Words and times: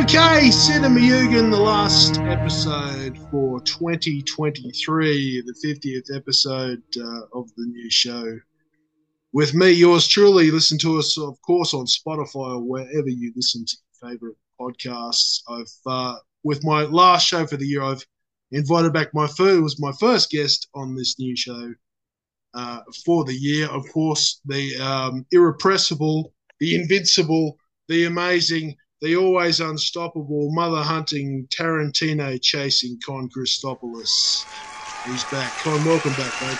Okay, 0.00 0.50
Cinema 0.50 1.00
Yugen, 1.00 1.50
the 1.50 1.58
last 1.58 2.18
episode 2.20 3.18
for 3.30 3.60
2023, 3.62 5.42
the 5.42 5.54
50th 5.64 6.14
episode 6.14 6.82
uh, 6.98 7.22
of 7.32 7.48
the 7.56 7.64
new 7.64 7.90
show. 7.90 8.38
With 9.32 9.54
me, 9.54 9.70
yours 9.70 10.06
truly. 10.06 10.50
Listen 10.50 10.78
to 10.78 10.98
us, 10.98 11.18
of 11.18 11.40
course, 11.40 11.72
on 11.72 11.86
Spotify 11.86 12.56
or 12.56 12.62
wherever 12.62 13.08
you 13.08 13.32
listen 13.34 13.64
to 13.64 13.76
your 14.02 14.10
favorite 14.10 14.36
podcasts. 14.60 15.40
I've, 15.48 15.72
uh, 15.86 16.16
with 16.42 16.62
my 16.64 16.82
last 16.82 17.26
show 17.26 17.46
for 17.46 17.56
the 17.56 17.66
year, 17.66 17.82
I've 17.82 18.04
invited 18.50 18.92
back 18.92 19.08
my 19.14 19.26
first, 19.26 19.62
was 19.62 19.80
my 19.80 19.92
first 20.00 20.30
guest 20.30 20.68
on 20.74 20.94
this 20.94 21.18
new 21.18 21.36
show 21.36 21.72
uh, 22.54 22.80
for 23.04 23.24
the 23.24 23.34
year. 23.34 23.68
Of 23.68 23.88
course, 23.92 24.40
the 24.46 24.76
um, 24.76 25.26
irrepressible, 25.32 26.32
the 26.60 26.74
invincible, 26.74 27.56
the 27.88 28.04
amazing, 28.04 28.74
the 29.00 29.16
always 29.16 29.60
unstoppable, 29.60 30.52
mother 30.52 30.82
hunting, 30.82 31.46
Tarantino 31.56 32.40
chasing 32.42 32.98
Con 33.04 33.28
Christopoulos. 33.28 34.44
He's 35.06 35.24
back. 35.30 35.52
Con, 35.62 35.84
welcome 35.84 36.12
back, 36.12 36.42
mate. 36.42 36.58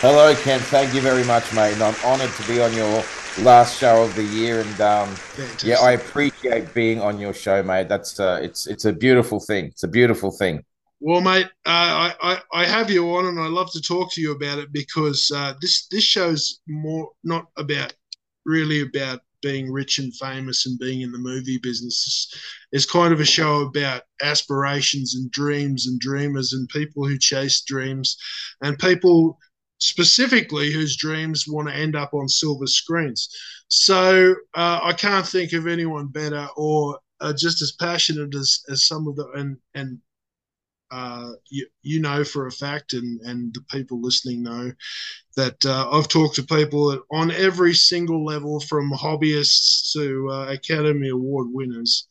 Hello, 0.00 0.34
Ken. 0.34 0.58
Thank 0.60 0.94
you 0.94 1.02
very 1.02 1.24
much, 1.24 1.54
mate. 1.54 1.74
And 1.74 1.82
I'm 1.82 1.94
honoured 2.04 2.30
to 2.30 2.48
be 2.48 2.60
on 2.60 2.72
your 2.74 3.04
last 3.42 3.78
show 3.78 4.02
of 4.02 4.14
the 4.16 4.24
year, 4.24 4.60
and 4.60 4.80
um, 4.80 5.14
yeah, 5.62 5.76
I 5.76 5.92
appreciate 5.92 6.72
being 6.74 7.00
on 7.00 7.20
your 7.20 7.34
show, 7.34 7.62
mate. 7.62 7.88
That's 7.88 8.18
uh, 8.18 8.40
it's 8.42 8.66
it's 8.66 8.86
a 8.86 8.92
beautiful 8.92 9.40
thing. 9.40 9.66
It's 9.66 9.82
a 9.82 9.88
beautiful 9.88 10.30
thing. 10.30 10.64
Well, 11.00 11.20
mate, 11.22 11.46
uh, 11.66 12.12
I, 12.12 12.14
I 12.22 12.42
I 12.52 12.64
have 12.66 12.90
you 12.90 13.08
on, 13.16 13.26
and 13.26 13.40
I 13.40 13.46
love 13.46 13.72
to 13.72 13.80
talk 13.80 14.12
to 14.12 14.20
you 14.20 14.32
about 14.32 14.58
it 14.58 14.70
because 14.72 15.30
uh, 15.34 15.54
this 15.60 15.86
this 15.90 16.04
show's 16.04 16.60
more 16.68 17.10
not 17.24 17.46
about 17.56 17.94
really 18.44 18.82
about 18.82 19.20
being 19.42 19.72
rich 19.72 19.98
and 19.98 20.14
famous 20.16 20.66
and 20.66 20.78
being 20.78 21.00
in 21.00 21.10
the 21.12 21.18
movie 21.18 21.58
business. 21.62 22.30
It's 22.72 22.84
kind 22.84 23.14
of 23.14 23.20
a 23.20 23.24
show 23.24 23.62
about 23.62 24.02
aspirations 24.22 25.14
and 25.14 25.30
dreams 25.30 25.86
and 25.86 25.98
dreamers 25.98 26.52
and 26.52 26.68
people 26.68 27.06
who 27.06 27.18
chase 27.18 27.62
dreams 27.62 28.16
and 28.60 28.78
people 28.78 29.38
specifically 29.78 30.70
whose 30.70 30.96
dreams 30.98 31.46
want 31.48 31.68
to 31.68 31.74
end 31.74 31.96
up 31.96 32.12
on 32.12 32.28
silver 32.28 32.66
screens. 32.66 33.30
So 33.68 34.34
uh, 34.54 34.80
I 34.82 34.92
can't 34.92 35.26
think 35.26 35.54
of 35.54 35.66
anyone 35.66 36.08
better 36.08 36.46
or 36.56 36.98
uh, 37.22 37.32
just 37.32 37.62
as 37.62 37.72
passionate 37.72 38.34
as, 38.34 38.62
as 38.68 38.86
some 38.86 39.08
of 39.08 39.16
the 39.16 39.26
and 39.30 39.56
and 39.74 39.98
uh, 40.90 41.30
you, 41.48 41.66
you 41.82 42.00
know 42.00 42.24
for 42.24 42.46
a 42.46 42.52
fact, 42.52 42.92
and, 42.92 43.20
and 43.22 43.54
the 43.54 43.62
people 43.70 44.00
listening 44.00 44.42
know 44.42 44.72
that 45.36 45.64
uh, 45.64 45.88
I've 45.90 46.08
talked 46.08 46.36
to 46.36 46.42
people 46.42 47.02
on 47.12 47.30
every 47.30 47.74
single 47.74 48.24
level, 48.24 48.60
from 48.60 48.90
hobbyists 48.92 49.92
to 49.92 50.28
uh, 50.30 50.46
Academy 50.52 51.08
Award 51.08 51.48
winners. 51.50 52.06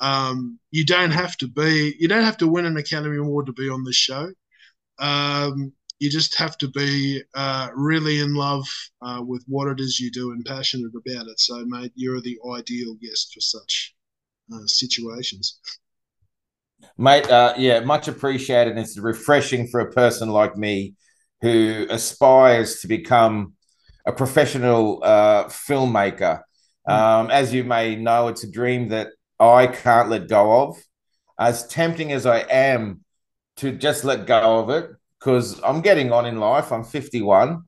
Um, 0.00 0.58
you 0.70 0.84
don't 0.84 1.12
have 1.12 1.36
to 1.38 1.48
be, 1.48 1.94
you 1.98 2.08
don't 2.08 2.24
have 2.24 2.38
to 2.38 2.48
win 2.48 2.66
an 2.66 2.76
Academy 2.76 3.18
Award 3.18 3.46
to 3.46 3.52
be 3.52 3.68
on 3.68 3.84
this 3.84 3.96
show. 3.96 4.30
Um, 4.98 5.72
you 6.00 6.10
just 6.10 6.34
have 6.36 6.58
to 6.58 6.68
be 6.68 7.22
uh, 7.34 7.68
really 7.74 8.20
in 8.20 8.34
love 8.34 8.66
uh, 9.00 9.22
with 9.24 9.44
what 9.46 9.68
it 9.68 9.80
is 9.80 10.00
you 10.00 10.10
do 10.10 10.32
and 10.32 10.44
passionate 10.44 10.92
about 10.94 11.26
it. 11.28 11.38
So, 11.40 11.64
mate, 11.66 11.92
you're 11.94 12.20
the 12.20 12.38
ideal 12.52 12.94
guest 13.00 13.32
for 13.32 13.40
such 13.40 13.94
uh, 14.52 14.66
situations. 14.66 15.58
Mate, 16.96 17.28
uh, 17.30 17.54
yeah, 17.56 17.80
much 17.80 18.08
appreciated. 18.08 18.78
It's 18.78 18.98
refreshing 18.98 19.66
for 19.68 19.80
a 19.80 19.92
person 19.92 20.28
like 20.28 20.56
me 20.56 20.94
who 21.40 21.86
aspires 21.90 22.80
to 22.80 22.88
become 22.88 23.54
a 24.06 24.12
professional 24.12 25.02
uh, 25.02 25.44
filmmaker. 25.44 26.42
Mm. 26.88 26.92
Um, 26.92 27.30
as 27.30 27.52
you 27.52 27.64
may 27.64 27.96
know, 27.96 28.28
it's 28.28 28.44
a 28.44 28.50
dream 28.50 28.88
that 28.88 29.08
I 29.40 29.66
can't 29.66 30.08
let 30.08 30.28
go 30.28 30.62
of. 30.62 30.82
As 31.38 31.66
tempting 31.66 32.12
as 32.12 32.26
I 32.26 32.40
am 32.40 33.00
to 33.56 33.72
just 33.72 34.04
let 34.04 34.26
go 34.26 34.60
of 34.60 34.70
it, 34.70 34.90
because 35.24 35.60
I'm 35.64 35.80
getting 35.80 36.12
on 36.12 36.26
in 36.26 36.38
life. 36.38 36.70
I'm 36.70 36.84
51 36.84 37.62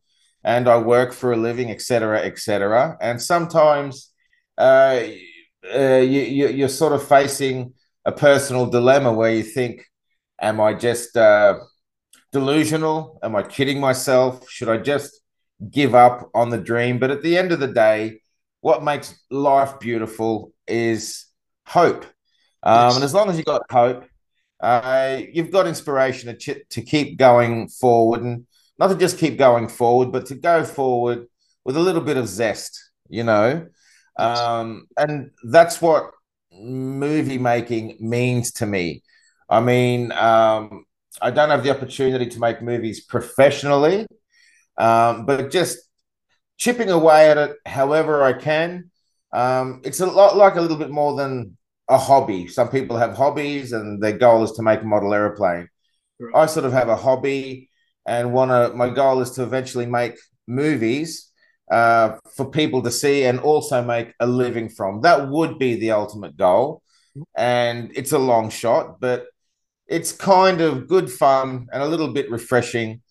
and 0.45 0.69
I 0.69 0.77
work 0.79 1.13
for 1.13 1.33
a 1.33 1.37
living, 1.37 1.71
etc., 1.71 2.21
etc. 2.21 2.97
And 3.01 3.21
sometimes 3.21 4.13
uh, 4.59 5.03
uh, 5.75 5.97
you, 5.97 6.21
you, 6.21 6.49
you're 6.49 6.69
sort 6.69 6.93
of 6.93 7.07
facing 7.07 7.73
a 8.07 8.13
personal 8.13 8.67
dilemma 8.67 9.13
where 9.13 9.33
you 9.33 9.43
think, 9.43 9.85
am 10.41 10.61
I 10.61 10.73
just 10.75 11.17
uh, 11.17 11.59
delusional? 12.33 13.19
Am 13.23 13.35
I 13.35 13.43
kidding 13.43 13.81
myself? 13.81 14.49
Should 14.49 14.69
I 14.69 14.79
just 14.79 15.21
give 15.71 15.95
up 15.95 16.31
on 16.33 16.51
the 16.51 16.59
dream? 16.59 16.99
But 16.99 17.11
at 17.11 17.23
the 17.23 17.37
end 17.37 17.51
of 17.51 17.61
the 17.61 17.67
day, 17.67 18.21
what 18.61 18.85
makes 18.85 19.19
life 19.31 19.81
beautiful 19.81 20.53
is 20.69 21.27
hope. 21.67 22.05
Um. 22.63 22.95
And 22.95 23.05
as 23.05 23.13
long 23.13 23.29
as 23.29 23.37
you've 23.37 23.47
got 23.47 23.63
hope, 23.71 24.05
uh, 24.61 25.21
you've 25.33 25.51
got 25.51 25.67
inspiration 25.67 26.29
to, 26.31 26.37
ch- 26.37 26.69
to 26.71 26.83
keep 26.83 27.19
going 27.19 27.69
forward 27.69 28.23
and 28.23 28.47
not 28.79 28.89
to 28.89 28.97
just 28.97 29.19
keep 29.19 29.37
going 29.37 29.69
forward, 29.69 30.13
but 30.13 30.27
to 30.27 30.35
go 30.35 30.65
forward 30.65 31.27
with 31.65 31.77
a 31.77 31.81
little 31.81 32.03
bit 32.03 32.17
of 32.17 32.29
zest, 32.29 32.91
you 33.09 33.25
know. 33.25 33.67
Um, 34.17 34.87
and 34.97 35.33
that's 35.45 35.83
what 35.83 36.13
movie 36.61 37.39
making 37.39 37.97
means 38.01 38.53
to 38.53 38.67
me. 38.67 39.03
I 39.49 39.61
mean, 39.61 40.13
um, 40.13 40.85
I 41.21 41.31
don't 41.31 41.51
have 41.51 41.63
the 41.63 41.71
opportunity 41.71 42.27
to 42.27 42.41
make 42.41 42.63
movies 42.63 43.05
professionally, 43.05 44.07
um, 44.77 45.27
but 45.27 45.51
just 45.51 45.79
chipping 46.59 46.91
away 46.91 47.31
at 47.31 47.39
it 47.39 47.57
however 47.65 48.23
I 48.23 48.33
can. 48.33 48.91
Um, 49.33 49.83
it's 49.85 50.01
a 50.01 50.07
lot 50.07 50.37
like 50.37 50.57
a 50.57 50.61
little 50.61 50.77
bit 50.77 50.91
more 50.91 51.17
than 51.17 51.57
a 51.89 51.99
hobby. 51.99 52.49
Some 52.49 52.69
people 52.69 52.97
have 52.97 53.17
hobbies 53.17 53.73
and 53.73 54.03
their 54.03 54.17
goal 54.17 54.43
is 54.43 54.53
to 54.53 54.63
make 54.63 54.83
a 54.83 54.85
model 54.85 55.15
airplane. 55.15 55.69
Right. 56.19 56.35
I 56.35 56.47
sort 56.47 56.67
of 56.67 56.73
have 56.73 56.89
a 56.89 56.97
hobby 56.97 57.71
and 58.07 58.33
want 58.33 58.51
to, 58.51 58.77
my 58.77 58.91
goal 58.91 59.21
is 59.21 59.33
to 59.33 59.43
eventually 59.43 59.87
make 59.87 60.17
movies 60.47 61.31
uh, 61.71 62.17
for 62.35 62.51
people 62.51 62.83
to 62.83 62.91
see 62.91 63.25
and 63.25 63.41
also 63.41 63.83
make 63.83 64.13
a 64.21 64.27
living 64.27 64.69
from. 64.69 65.03
That 65.03 65.29
would 65.29 65.59
be 65.59 65.77
the 65.77 65.93
ultimate 65.93 66.37
goal. 66.37 66.83
And 67.37 67.93
it's 67.95 68.13
a 68.13 68.19
long 68.19 68.51
shot, 68.51 69.01
but 69.01 69.27
it's 69.87 70.13
kind 70.13 70.61
of 70.61 70.89
good 70.89 71.11
fun 71.11 71.69
and 71.73 71.83
a 71.83 71.87
little 71.87 72.13
bit 72.13 72.31
refreshing 72.31 73.03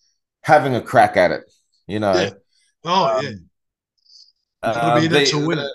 having 0.42 0.74
a 0.74 0.80
crack 0.80 1.16
at 1.16 1.32
it, 1.32 1.42
you 1.86 1.98
know. 1.98 2.14
Yeah. 2.14 2.30
Oh, 2.84 3.18
um, 3.18 3.24
yeah. 3.24 3.32
Uh, 4.62 5.00
be 5.00 5.08
the, 5.08 5.22
it. 5.22 5.70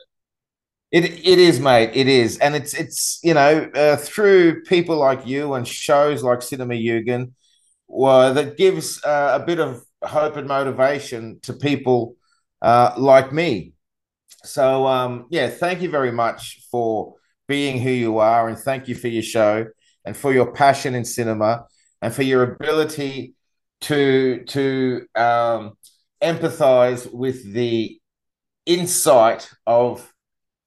It 0.92 1.06
it 1.26 1.40
is, 1.40 1.60
mate. 1.60 1.92
It 1.94 2.08
is, 2.08 2.38
and 2.40 2.56
it's 2.56 2.74
it's 2.74 3.20
you 3.24 3.34
know 3.34 3.70
uh, 3.74 3.96
through 3.96 4.64
people 4.64 4.98
like 4.98 5.26
you 5.26 5.54
and 5.54 5.66
shows 5.66 6.24
like 6.24 6.42
Cinema 6.42 6.74
Yugen, 6.74 7.32
well, 7.88 8.34
that 8.34 8.58
gives 8.58 9.04
uh, 9.04 9.38
a 9.42 9.46
bit 9.46 9.60
of 9.60 9.84
hope 10.04 10.36
and 10.36 10.48
motivation 10.48 11.40
to 11.44 11.54
people 11.54 12.16
uh, 12.62 12.94
like 12.98 13.32
me. 13.32 13.74
So, 14.44 14.88
um, 14.88 15.28
yeah, 15.30 15.50
thank 15.50 15.82
you 15.82 15.90
very 15.90 16.12
much 16.12 16.68
for 16.72 17.16
being 17.48 17.80
who 17.80 17.92
you 17.92 18.20
are, 18.20 18.48
and 18.48 18.58
thank 18.58 18.88
you 18.88 18.96
for 18.96 19.08
your 19.08 19.24
show 19.24 19.66
and 20.06 20.16
for 20.16 20.34
your 20.34 20.52
passion 20.52 20.96
in 20.96 21.06
cinema 21.06 21.66
and 22.02 22.14
for 22.14 22.24
your 22.24 22.44
ability 22.44 23.36
to 23.82 24.44
to 24.46 25.06
um, 25.16 25.74
empathize 26.22 27.12
with 27.12 27.52
the 27.54 28.00
insight 28.66 29.50
of 29.66 30.12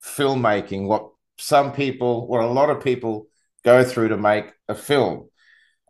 filmmaking. 0.04 0.86
What 0.86 1.10
some 1.38 1.72
people, 1.72 2.26
what 2.26 2.44
a 2.44 2.48
lot 2.48 2.70
of 2.70 2.82
people 2.82 3.26
go 3.64 3.82
through 3.82 4.08
to 4.08 4.16
make 4.16 4.52
a 4.68 4.74
film. 4.74 5.28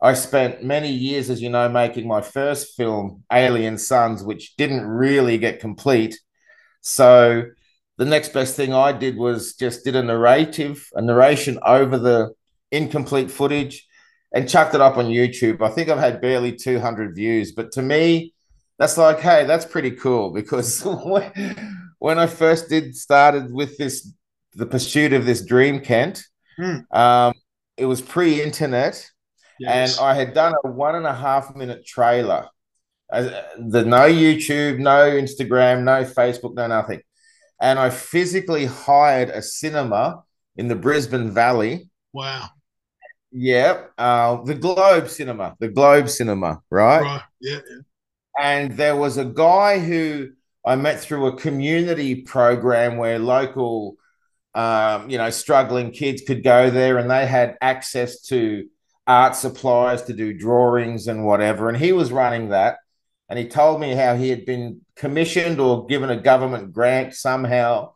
I 0.05 0.13
spent 0.13 0.63
many 0.63 0.91
years, 0.91 1.31
as 1.31 1.41
you 1.41 1.49
know, 1.49 1.67
making 1.67 2.07
my 2.07 2.21
first 2.21 2.77
film, 2.77 3.23
Alien 3.33 3.79
Sons, 3.79 4.21
which 4.21 4.55
didn't 4.55 4.85
really 4.85 5.39
get 5.39 5.59
complete. 5.59 6.19
So 6.81 7.45
the 7.97 8.05
next 8.05 8.31
best 8.31 8.55
thing 8.55 8.71
I 8.71 8.91
did 8.91 9.17
was 9.17 9.55
just 9.55 9.83
did 9.83 9.95
a 9.95 10.03
narrative, 10.03 10.87
a 10.93 11.01
narration 11.01 11.57
over 11.65 11.97
the 11.97 12.35
incomplete 12.71 13.31
footage 13.31 13.87
and 14.31 14.47
chucked 14.47 14.75
it 14.75 14.81
up 14.81 14.97
on 14.97 15.05
YouTube. 15.05 15.63
I 15.63 15.69
think 15.69 15.89
I've 15.89 15.97
had 15.97 16.21
barely 16.21 16.55
200 16.55 17.15
views, 17.15 17.53
but 17.53 17.71
to 17.71 17.81
me, 17.81 18.35
that's 18.77 18.99
like, 18.99 19.21
hey, 19.21 19.45
that's 19.45 19.65
pretty 19.65 19.89
cool 19.89 20.31
because 20.31 20.83
when 21.97 22.19
I 22.19 22.27
first 22.27 22.69
did 22.69 22.95
started 22.95 23.51
with 23.51 23.75
this, 23.79 24.13
the 24.53 24.67
pursuit 24.67 25.13
of 25.13 25.25
this 25.25 25.43
dream, 25.43 25.79
Kent, 25.79 26.23
hmm. 26.57 26.81
um, 26.91 27.33
it 27.75 27.87
was 27.87 28.01
pre-internet 28.01 29.09
Yes. 29.59 29.97
And 29.97 30.05
I 30.05 30.13
had 30.13 30.33
done 30.33 30.53
a 30.63 30.69
one 30.69 30.95
and 30.95 31.05
a 31.05 31.13
half 31.13 31.55
minute 31.55 31.85
trailer. 31.85 32.47
The 33.11 33.83
no 33.85 34.09
YouTube, 34.09 34.79
no 34.79 35.09
Instagram, 35.09 35.83
no 35.83 36.03
Facebook, 36.03 36.55
no 36.55 36.67
nothing. 36.67 37.01
And 37.61 37.79
I 37.79 37.89
physically 37.89 38.65
hired 38.65 39.29
a 39.29 39.41
cinema 39.41 40.23
in 40.57 40.67
the 40.67 40.75
Brisbane 40.75 41.31
Valley. 41.31 41.89
Wow. 42.13 42.49
Yeah, 43.37 43.87
uh, 43.97 44.43
the 44.43 44.55
Globe 44.55 45.09
Cinema, 45.09 45.55
the 45.59 45.67
Globe 45.67 46.09
Cinema, 46.09 46.61
right? 46.69 47.01
Right. 47.01 47.21
Yeah. 47.41 47.59
yeah. 47.69 47.77
And 48.39 48.71
there 48.77 48.95
was 48.95 49.17
a 49.17 49.25
guy 49.25 49.79
who 49.79 50.29
I 50.65 50.75
met 50.75 50.99
through 50.99 51.27
a 51.27 51.37
community 51.37 52.21
program 52.21 52.97
where 52.97 53.19
local, 53.19 53.97
um, 54.53 55.09
you 55.09 55.17
know, 55.17 55.29
struggling 55.29 55.91
kids 55.91 56.23
could 56.25 56.43
go 56.43 56.69
there 56.69 56.97
and 56.97 57.11
they 57.11 57.25
had 57.27 57.57
access 57.61 58.21
to 58.27 58.67
art 59.07 59.35
supplies 59.35 60.03
to 60.03 60.13
do 60.13 60.33
drawings 60.33 61.07
and 61.07 61.25
whatever. 61.25 61.69
And 61.69 61.77
he 61.77 61.91
was 61.91 62.11
running 62.11 62.49
that. 62.49 62.77
And 63.29 63.39
he 63.39 63.47
told 63.47 63.79
me 63.79 63.93
how 63.93 64.15
he 64.15 64.29
had 64.29 64.45
been 64.45 64.81
commissioned 64.95 65.59
or 65.59 65.85
given 65.87 66.09
a 66.09 66.15
government 66.15 66.73
grant 66.73 67.13
somehow 67.15 67.93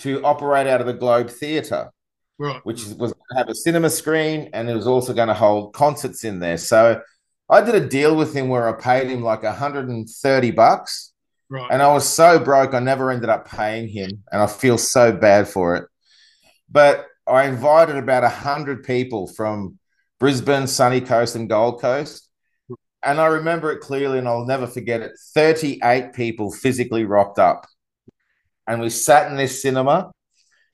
to 0.00 0.22
operate 0.24 0.66
out 0.66 0.80
of 0.80 0.86
the 0.86 0.92
Globe 0.92 1.30
Theatre, 1.30 1.90
Right. 2.38 2.60
which 2.64 2.84
was 2.84 3.12
going 3.12 3.12
to 3.30 3.36
have 3.38 3.48
a 3.48 3.54
cinema 3.54 3.88
screen 3.90 4.50
and 4.52 4.68
it 4.68 4.74
was 4.74 4.86
also 4.86 5.14
going 5.14 5.28
to 5.28 5.34
hold 5.34 5.72
concerts 5.72 6.24
in 6.24 6.40
there. 6.40 6.58
So 6.58 7.00
I 7.48 7.60
did 7.60 7.76
a 7.76 7.88
deal 7.88 8.16
with 8.16 8.34
him 8.34 8.48
where 8.48 8.68
I 8.68 8.80
paid 8.80 9.08
him 9.08 9.22
like 9.22 9.42
130 9.44 10.50
bucks. 10.50 11.12
Right. 11.48 11.68
And 11.70 11.80
I 11.80 11.92
was 11.92 12.06
so 12.06 12.40
broke, 12.40 12.74
I 12.74 12.80
never 12.80 13.12
ended 13.12 13.30
up 13.30 13.48
paying 13.48 13.88
him. 13.88 14.24
And 14.32 14.42
I 14.42 14.48
feel 14.48 14.78
so 14.78 15.12
bad 15.12 15.48
for 15.48 15.76
it. 15.76 15.84
But 16.68 17.06
I 17.26 17.44
invited 17.44 17.96
about 17.96 18.24
100 18.24 18.82
people 18.82 19.28
from 19.28 19.78
Brisbane, 20.18 20.66
Sunny 20.66 21.00
Coast, 21.00 21.36
and 21.36 21.48
Gold 21.48 21.80
Coast. 21.80 22.28
And 23.02 23.20
I 23.20 23.26
remember 23.26 23.70
it 23.70 23.80
clearly, 23.80 24.18
and 24.18 24.26
I'll 24.26 24.46
never 24.46 24.66
forget 24.66 25.00
it. 25.00 25.12
38 25.34 26.12
people 26.12 26.50
physically 26.52 27.04
rocked 27.04 27.38
up. 27.38 27.66
And 28.66 28.80
we 28.80 28.90
sat 28.90 29.30
in 29.30 29.36
this 29.36 29.62
cinema 29.62 30.10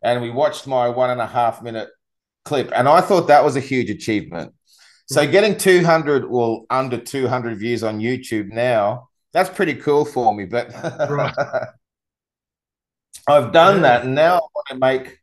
and 0.03 0.23
we 0.23 0.31
watched 0.31 0.67
my 0.67 0.89
one 0.89 1.11
and 1.11 1.21
a 1.21 1.27
half 1.27 1.63
minute 1.63 1.89
clip. 2.45 2.71
And 2.75 2.89
I 2.89 3.01
thought 3.03 3.29
that 3.29 3.45
was 3.45 3.57
a 3.57 3.61
huge 3.61 3.91
achievement. 3.91 4.55
So 5.07 5.23
mm-hmm. 5.23 5.31
getting 5.33 5.59
200 5.59 6.31
well 6.31 6.65
under 6.71 6.97
200 6.99 7.59
views 7.59 7.83
on 7.83 8.01
YouTube 8.01 8.51
now, 8.51 9.09
that's 9.33 9.51
pretty 9.51 9.75
cool 9.75 10.05
for 10.05 10.35
me. 10.35 10.47
But 10.47 10.73
Right. 11.11 11.35
I've 13.29 13.53
done 13.53 13.77
Yeah. 13.77 13.83
that. 13.83 14.05
And 14.05 14.15
now 14.15 14.37
I 14.37 14.41
want 14.41 14.67
to 14.69 14.75
make 14.77 15.19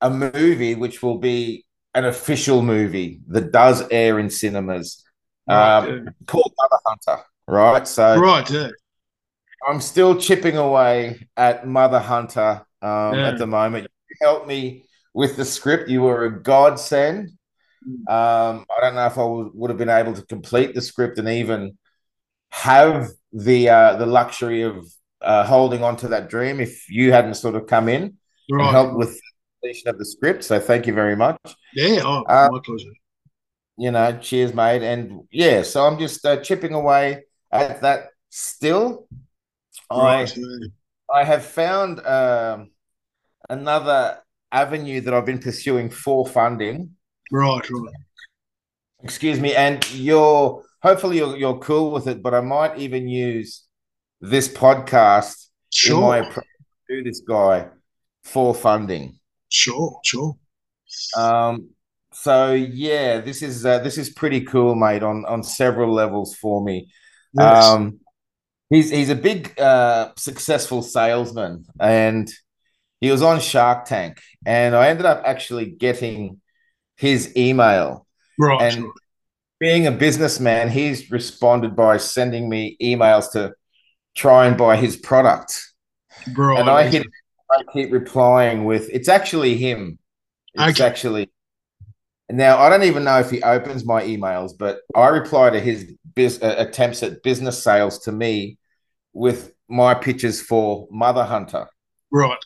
a 0.00 0.10
movie 0.10 0.74
which 0.74 1.02
will 1.02 1.18
be 1.18 1.64
an 1.94 2.04
official 2.04 2.62
movie 2.62 3.20
that 3.28 3.52
does 3.52 3.82
air 3.90 4.18
in 4.18 4.30
cinemas 4.30 5.04
Right, 5.48 5.88
um, 5.88 6.08
called 6.26 6.52
Mother 6.58 6.82
Hunter. 6.86 7.24
Right. 7.48 7.86
So 7.88 8.20
right. 8.20 8.48
Yeah. 8.50 8.68
I'm 9.68 9.80
still 9.80 10.18
chipping 10.18 10.56
away 10.56 11.28
at 11.36 11.66
Mother 11.66 11.98
Hunter 11.98 12.64
um, 12.82 13.14
Yeah. 13.14 13.28
at 13.28 13.38
the 13.38 13.46
moment. 13.46 13.88
You 14.08 14.16
helped 14.22 14.46
me 14.46 14.84
with 15.12 15.36
the 15.36 15.44
script. 15.44 15.88
You 15.90 16.02
were 16.02 16.24
a 16.24 16.42
godsend. 16.42 17.30
Mm. 17.86 18.10
Um, 18.10 18.66
I 18.76 18.80
don't 18.80 18.94
know 18.94 19.06
if 19.06 19.18
I 19.18 19.24
would, 19.24 19.50
would 19.54 19.70
have 19.70 19.78
been 19.78 19.88
able 19.88 20.14
to 20.14 20.22
complete 20.26 20.74
the 20.74 20.80
script 20.80 21.18
and 21.18 21.28
even 21.28 21.76
have 22.50 23.08
the 23.32 23.68
uh, 23.68 23.96
the 23.96 24.06
luxury 24.06 24.62
of 24.62 24.86
uh, 25.20 25.44
holding 25.44 25.82
on 25.84 25.96
to 25.96 26.08
that 26.08 26.28
dream 26.28 26.60
if 26.60 26.88
you 26.90 27.12
hadn't 27.12 27.34
sort 27.34 27.54
of 27.54 27.66
come 27.66 27.88
in 27.88 28.02
and 28.02 28.16
Right. 28.50 28.70
helped 28.70 28.96
with 28.96 29.20
of 29.86 29.98
the 29.98 30.04
script. 30.04 30.44
So 30.44 30.58
thank 30.60 30.86
you 30.86 30.94
very 30.94 31.16
much. 31.16 31.38
Yeah. 31.74 32.00
Oh, 32.04 32.24
Uh, 32.28 32.48
my 32.52 32.60
pleasure. 32.64 32.90
You 33.76 33.90
know, 33.90 34.18
cheers, 34.18 34.52
mate. 34.52 34.82
And 34.82 35.22
yeah, 35.30 35.62
so 35.62 35.86
I'm 35.86 35.98
just 35.98 36.24
uh, 36.24 36.38
chipping 36.38 36.74
away 36.74 37.24
at 37.50 37.80
that 37.82 38.08
still. 38.28 39.06
Right. 39.90 40.30
I. 40.36 41.20
I 41.20 41.24
have 41.24 41.44
found 41.44 41.98
um, 42.06 42.70
another 43.48 44.18
avenue 44.52 45.00
that 45.00 45.12
I've 45.14 45.26
been 45.26 45.40
pursuing 45.40 45.90
for 45.90 46.26
funding. 46.26 46.90
Right. 47.32 47.68
Right. 47.68 47.94
Excuse 49.02 49.40
me, 49.40 49.54
and 49.54 49.78
you're 49.94 50.62
hopefully 50.82 51.16
you're, 51.18 51.36
you're 51.36 51.58
cool 51.58 51.90
with 51.90 52.06
it, 52.06 52.22
but 52.22 52.34
I 52.34 52.40
might 52.42 52.78
even 52.78 53.08
use 53.08 53.64
this 54.20 54.46
podcast 54.48 55.46
in 55.88 55.96
my 56.00 56.20
Sure. 56.20 56.28
approach 56.28 56.46
to 56.90 57.02
this 57.02 57.20
guy 57.20 57.68
for 58.24 58.54
funding. 58.54 59.18
Sure. 59.50 60.00
Sure. 60.04 60.36
Um, 61.16 61.70
so 62.12 62.52
yeah, 62.52 63.20
this 63.20 63.42
is 63.42 63.64
uh, 63.66 63.78
this 63.80 63.98
is 63.98 64.10
pretty 64.10 64.42
cool, 64.42 64.74
mate, 64.74 65.02
on 65.02 65.24
on 65.26 65.42
several 65.42 65.92
levels 65.92 66.34
for 66.36 66.62
me. 66.62 66.90
Yes. 67.32 67.66
Um, 67.66 68.00
he's 68.68 68.90
he's 68.90 69.10
a 69.10 69.14
big 69.14 69.58
uh, 69.60 70.10
successful 70.16 70.82
salesman, 70.82 71.64
and 71.80 72.30
he 73.00 73.10
was 73.10 73.22
on 73.22 73.40
Shark 73.40 73.84
Tank, 73.86 74.20
and 74.44 74.74
I 74.74 74.88
ended 74.88 75.06
up 75.06 75.22
actually 75.24 75.66
getting 75.70 76.40
his 76.96 77.34
email. 77.36 78.06
right. 78.38 78.60
and- 78.74 78.84
right. 78.84 78.92
Being 79.58 79.86
a 79.86 79.90
businessman, 79.92 80.70
he's 80.70 81.10
responded 81.10 81.76
by 81.76 81.98
sending 81.98 82.48
me 82.48 82.78
emails 82.82 83.32
to 83.32 83.52
try 84.16 84.46
and 84.46 84.56
buy 84.56 84.76
his 84.76 84.96
product, 84.96 85.60
Right. 86.34 86.58
and 86.58 86.70
I 86.70 86.88
hit, 86.88 87.06
I 87.50 87.62
keep 87.72 87.92
replying 87.92 88.64
with, 88.64 88.88
"It's 88.92 89.08
actually 89.08 89.56
him. 89.56 89.98
It's 90.54 90.78
Okay. 90.80 90.88
actually." 90.88 91.30
Now 92.30 92.58
I 92.58 92.68
don't 92.68 92.84
even 92.84 93.04
know 93.04 93.18
if 93.18 93.30
he 93.30 93.42
opens 93.42 93.84
my 93.84 94.02
emails, 94.02 94.52
but 94.56 94.80
I 94.94 95.08
reply 95.08 95.50
to 95.50 95.60
his 95.60 95.92
biz, 96.14 96.40
uh, 96.42 96.54
attempts 96.58 97.02
at 97.02 97.22
business 97.22 97.62
sales 97.62 97.98
to 98.00 98.12
me 98.12 98.58
with 99.12 99.52
my 99.68 99.94
pitches 99.94 100.40
for 100.40 100.86
Mother 100.90 101.24
Hunter. 101.24 101.66
Right. 102.12 102.38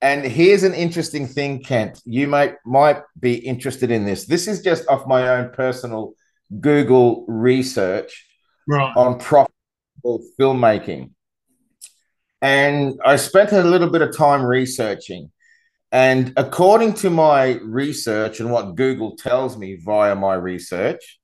And 0.00 0.24
here's 0.24 0.64
an 0.64 0.74
interesting 0.74 1.28
thing, 1.28 1.62
Kent. 1.62 2.00
You 2.04 2.26
might 2.26 2.56
might 2.66 3.02
be 3.18 3.34
interested 3.34 3.90
in 3.92 4.04
this. 4.04 4.26
This 4.26 4.48
is 4.48 4.60
just 4.62 4.86
off 4.88 5.06
my 5.06 5.28
own 5.28 5.50
personal 5.52 6.14
Google 6.60 7.24
research 7.28 8.26
Right. 8.68 8.92
on 8.96 9.18
profitable 9.18 10.24
filmmaking. 10.38 11.10
And 12.42 13.00
I 13.04 13.16
spent 13.16 13.52
a 13.52 13.62
little 13.62 13.88
bit 13.88 14.02
of 14.02 14.14
time 14.16 14.44
researching. 14.44 15.30
And 15.92 16.32
according 16.36 16.94
to 16.94 17.10
my 17.10 17.60
research 17.62 18.40
and 18.40 18.50
what 18.50 18.74
Google 18.74 19.16
tells 19.16 19.56
me 19.56 19.76
via 19.76 20.14
my 20.16 20.34
research, 20.34 21.20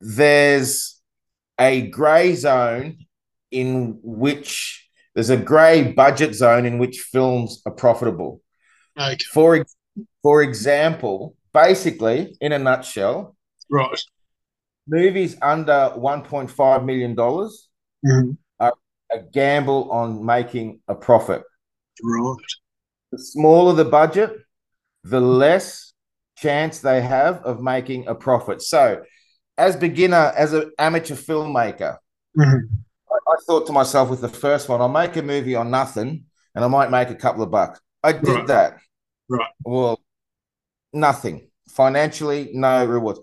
there's 0.00 1.00
a 1.58 1.88
gray 1.88 2.34
zone 2.34 3.06
in 3.50 3.98
which 4.02 4.88
there's 5.14 5.30
a 5.30 5.36
gray 5.36 5.92
budget 5.92 6.34
zone 6.34 6.66
in 6.66 6.78
which 6.78 7.00
films 7.00 7.62
are 7.64 7.72
profitable. 7.72 8.42
Okay. 9.00 9.16
For, 9.32 9.64
for 10.22 10.42
example, 10.42 11.34
basically, 11.52 12.36
in 12.40 12.52
a 12.52 12.58
nutshell, 12.58 13.34
Right. 13.70 13.98
movies 14.86 15.36
under 15.42 15.92
$1.5 15.96 16.84
million 16.84 17.16
Mhm. 17.16 18.36
A 19.12 19.18
gamble 19.20 19.90
on 19.90 20.24
making 20.24 20.80
a 20.88 20.94
profit. 20.94 21.42
Right. 22.02 22.36
The 23.12 23.18
smaller 23.18 23.72
the 23.74 23.84
budget, 23.84 24.36
the 25.04 25.20
less 25.20 25.92
chance 26.36 26.80
they 26.80 27.00
have 27.00 27.42
of 27.44 27.60
making 27.60 28.08
a 28.08 28.14
profit. 28.14 28.62
So, 28.62 29.02
as 29.56 29.76
beginner, 29.76 30.32
as 30.36 30.52
an 30.52 30.72
amateur 30.78 31.14
filmmaker, 31.14 31.96
Mhm. 32.36 32.68
I, 33.10 33.14
I 33.32 33.36
thought 33.46 33.66
to 33.68 33.72
myself 33.72 34.10
with 34.10 34.20
the 34.20 34.28
first 34.28 34.68
one, 34.68 34.80
I'll 34.80 34.88
make 34.88 35.16
a 35.16 35.22
movie 35.22 35.54
on 35.54 35.70
nothing 35.70 36.24
and 36.54 36.64
I 36.64 36.68
might 36.68 36.90
make 36.90 37.08
a 37.10 37.14
couple 37.14 37.42
of 37.42 37.50
bucks. 37.50 37.80
I 38.02 38.12
did 38.12 38.28
Right. 38.28 38.46
that. 38.48 38.76
Right. 39.28 39.50
Well, 39.64 39.98
nothing 40.92 41.50
financially, 41.68 42.50
no 42.52 42.84
rewards. 42.84 43.20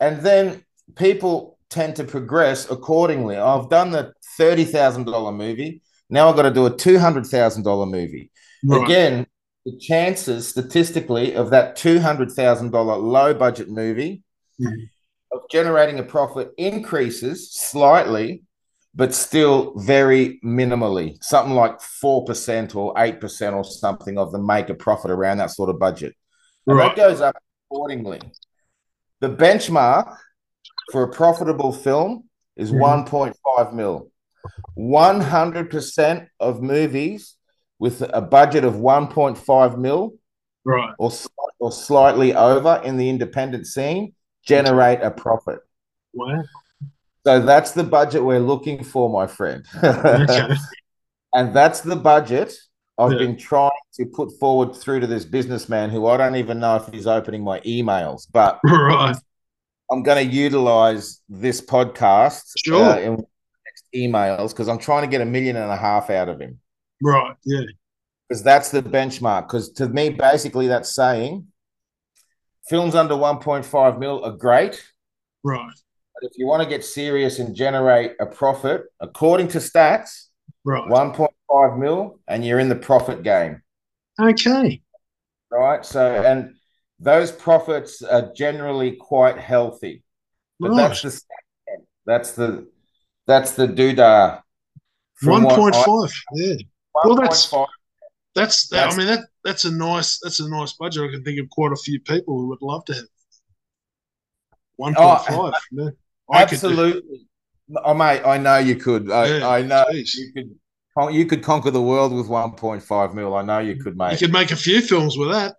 And 0.00 0.20
then 0.20 0.64
people 0.96 1.58
tend 1.70 1.96
to 1.96 2.04
progress 2.04 2.70
accordingly. 2.70 3.36
I've 3.36 3.68
done 3.68 3.90
the 3.90 4.12
$30,000 4.38 5.36
movie. 5.36 5.82
Now 6.10 6.28
I've 6.28 6.36
got 6.36 6.42
to 6.42 6.50
do 6.50 6.66
a 6.66 6.70
$200,000 6.70 7.90
movie. 7.90 8.30
Right. 8.64 8.82
Again, 8.84 9.26
the 9.64 9.78
chances 9.78 10.48
statistically 10.48 11.34
of 11.34 11.50
that 11.50 11.76
$200,000 11.76 13.02
low 13.02 13.34
budget 13.34 13.70
movie 13.70 14.22
Mhm. 14.60 14.88
of 15.32 15.40
generating 15.50 15.98
a 15.98 16.02
profit 16.02 16.52
increases 16.58 17.52
slightly, 17.52 18.44
but 18.94 19.14
still 19.14 19.72
very 19.76 20.38
minimally, 20.44 21.16
something 21.22 21.54
like 21.54 21.80
4% 21.80 22.76
or 22.76 22.92
8% 22.96 23.54
or 23.56 23.64
something 23.64 24.18
of 24.18 24.30
them 24.32 24.46
make 24.46 24.68
a 24.68 24.74
profit 24.74 25.10
around 25.10 25.38
that 25.38 25.50
sort 25.50 25.70
of 25.70 25.78
budget. 25.78 26.14
And 26.66 26.76
Right. 26.76 26.94
that 26.94 26.96
goes 26.96 27.20
up 27.20 27.36
accordingly. 27.70 28.20
The 29.20 29.30
benchmark 29.30 30.16
for 30.92 31.02
a 31.02 31.08
profitable 31.08 31.72
film 31.72 32.28
is 32.56 32.70
Mhm. 32.70 32.80
1.5 32.80 33.72
mil. 33.72 34.10
100% 34.78 36.28
of 36.40 36.62
movies 36.62 37.36
with 37.78 38.02
a 38.02 38.20
budget 38.20 38.64
of 38.64 38.74
1.5 38.74 39.78
mil 39.78 40.14
Right. 40.66 40.94
or, 40.98 41.10
or 41.60 41.70
slightly 41.72 42.34
over 42.34 42.80
in 42.84 42.96
the 42.96 43.10
independent 43.10 43.66
scene 43.66 44.14
generate 44.46 45.00
a 45.02 45.10
profit. 45.10 45.58
Wow. 46.14 46.42
So 47.26 47.40
that's 47.40 47.72
the 47.72 47.84
budget 47.84 48.24
we're 48.24 48.38
looking 48.40 48.82
for, 48.82 49.10
my 49.10 49.26
friend. 49.26 49.66
Okay. 49.82 50.54
and 51.34 51.54
that's 51.54 51.80
the 51.80 51.96
budget 51.96 52.54
I've 52.96 53.12
Yeah. 53.12 53.18
been 53.18 53.36
trying 53.36 53.72
to 53.94 54.06
put 54.06 54.32
forward 54.38 54.74
through 54.74 55.00
to 55.00 55.06
this 55.06 55.24
businessman 55.24 55.90
who 55.90 56.06
I 56.06 56.16
don't 56.16 56.36
even 56.36 56.60
know 56.60 56.76
if 56.76 56.86
he's 56.92 57.06
opening 57.06 57.42
my 57.44 57.60
emails, 57.60 58.26
but 58.32 58.60
Right. 58.64 59.16
I'm 59.90 60.02
going 60.02 60.26
to 60.26 60.34
utilize 60.34 61.20
this 61.28 61.60
podcast 61.60 62.42
Sure. 62.64 62.84
uh, 62.92 62.98
in 63.00 63.24
emails 63.94 64.50
because 64.50 64.68
I'm 64.68 64.78
trying 64.78 65.02
to 65.02 65.08
get 65.08 65.20
a 65.20 65.24
million 65.24 65.56
and 65.56 65.70
a 65.70 65.76
half 65.76 66.10
out 66.10 66.28
of 66.28 66.40
him 66.40 66.58
Right. 67.02 67.34
Yeah. 67.44 67.62
because 68.28 68.42
that's 68.42 68.70
the 68.70 68.82
benchmark. 68.82 69.46
Because 69.48 69.70
to 69.74 69.88
me, 69.88 70.10
basically, 70.10 70.68
that's 70.68 70.94
saying 70.94 71.46
films 72.68 72.94
under 72.94 73.14
1.5 73.14 73.98
mil 73.98 74.24
are 74.24 74.32
great. 74.32 74.82
Right. 75.42 75.72
But 76.14 76.30
if 76.30 76.38
you 76.38 76.46
want 76.46 76.62
to 76.62 76.68
get 76.68 76.84
serious 76.84 77.38
and 77.38 77.54
generate 77.54 78.12
a 78.20 78.26
profit, 78.26 78.82
according 79.00 79.48
to 79.48 79.58
stats, 79.58 80.28
Right. 80.66 80.88
1.5 80.88 81.78
mil, 81.78 82.20
and 82.26 82.44
you're 82.44 82.58
in 82.58 82.70
the 82.70 82.76
profit 82.76 83.22
game, 83.22 83.62
Okay. 84.18 84.80
right? 85.50 85.84
So, 85.84 86.22
and 86.24 86.54
those 86.98 87.30
profits 87.30 88.00
are 88.00 88.32
generally 88.32 88.92
quite 88.96 89.36
healthy. 89.36 90.02
But 90.60 90.70
Right. 90.70 90.76
that's 90.88 91.02
the 91.02 91.20
that's 92.06 92.32
the 92.32 92.68
that's 93.26 93.52
the 93.52 93.66
doodah. 93.66 93.98
Uh, 93.98 94.40
from 95.14 95.44
One 95.44 95.56
point 95.56 95.74
five. 95.74 96.12
Yeah. 96.34 96.54
Well, 97.04 97.16
that's- 97.16 97.50
1.5 97.50 97.66
That's, 98.34 98.68
that, 98.68 98.76
That's- 98.76 98.94
I 98.94 98.98
mean 98.98 99.06
that 99.08 99.24
that's 99.44 99.64
a 99.64 99.70
nice 99.70 100.18
that's 100.20 100.40
a 100.40 100.48
nice 100.48 100.72
budget. 100.72 101.04
I 101.04 101.12
can 101.12 101.24
think 101.24 101.40
of 101.40 101.48
quite 101.50 101.72
a 101.72 101.76
few 101.76 102.00
people 102.00 102.38
who 102.38 102.48
would 102.48 102.62
love 102.62 102.84
to 102.86 102.94
have 102.94 103.04
one 104.76 104.94
oh, 104.96 105.24
point 105.26 105.54
five. 105.54 105.62
yeah. 105.72 105.88
Absolutely. 106.32 107.26
Oh, 107.84 107.94
mate, 107.94 108.22
I 108.24 108.38
know 108.38 108.58
you 108.58 108.76
could. 108.76 109.10
I, 109.10 109.38
Yeah, 109.38 109.48
I 109.48 109.62
know 109.62 109.84
geez. 109.92 110.14
you 110.14 110.32
could. 110.32 110.58
You 111.12 111.26
could 111.26 111.42
conquer 111.42 111.72
the 111.72 111.82
world 111.82 112.12
with 112.14 112.28
1.5 112.28 113.14
mil. 113.14 113.34
I 113.34 113.42
know 113.42 113.58
you 113.58 113.76
could, 113.82 113.96
mate. 113.96 114.12
You 114.12 114.18
could 114.18 114.32
make 114.32 114.52
a 114.52 114.56
few 114.56 114.80
films 114.80 115.18
with 115.18 115.30
that. 115.30 115.56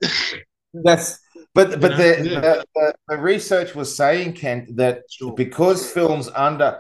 That's 0.74 1.20
but 1.54 1.80
but 1.80 1.92
know, 1.92 1.98
the, 1.98 2.30
yeah. 2.30 2.40
the, 2.40 2.66
the 2.76 2.96
the 3.10 3.18
research 3.18 3.76
was 3.76 3.96
saying, 3.96 4.34
Kent, 4.34 4.76
that 4.76 5.04
sure. 5.10 5.34
because 5.34 5.90
films 5.90 6.30
under 6.36 6.80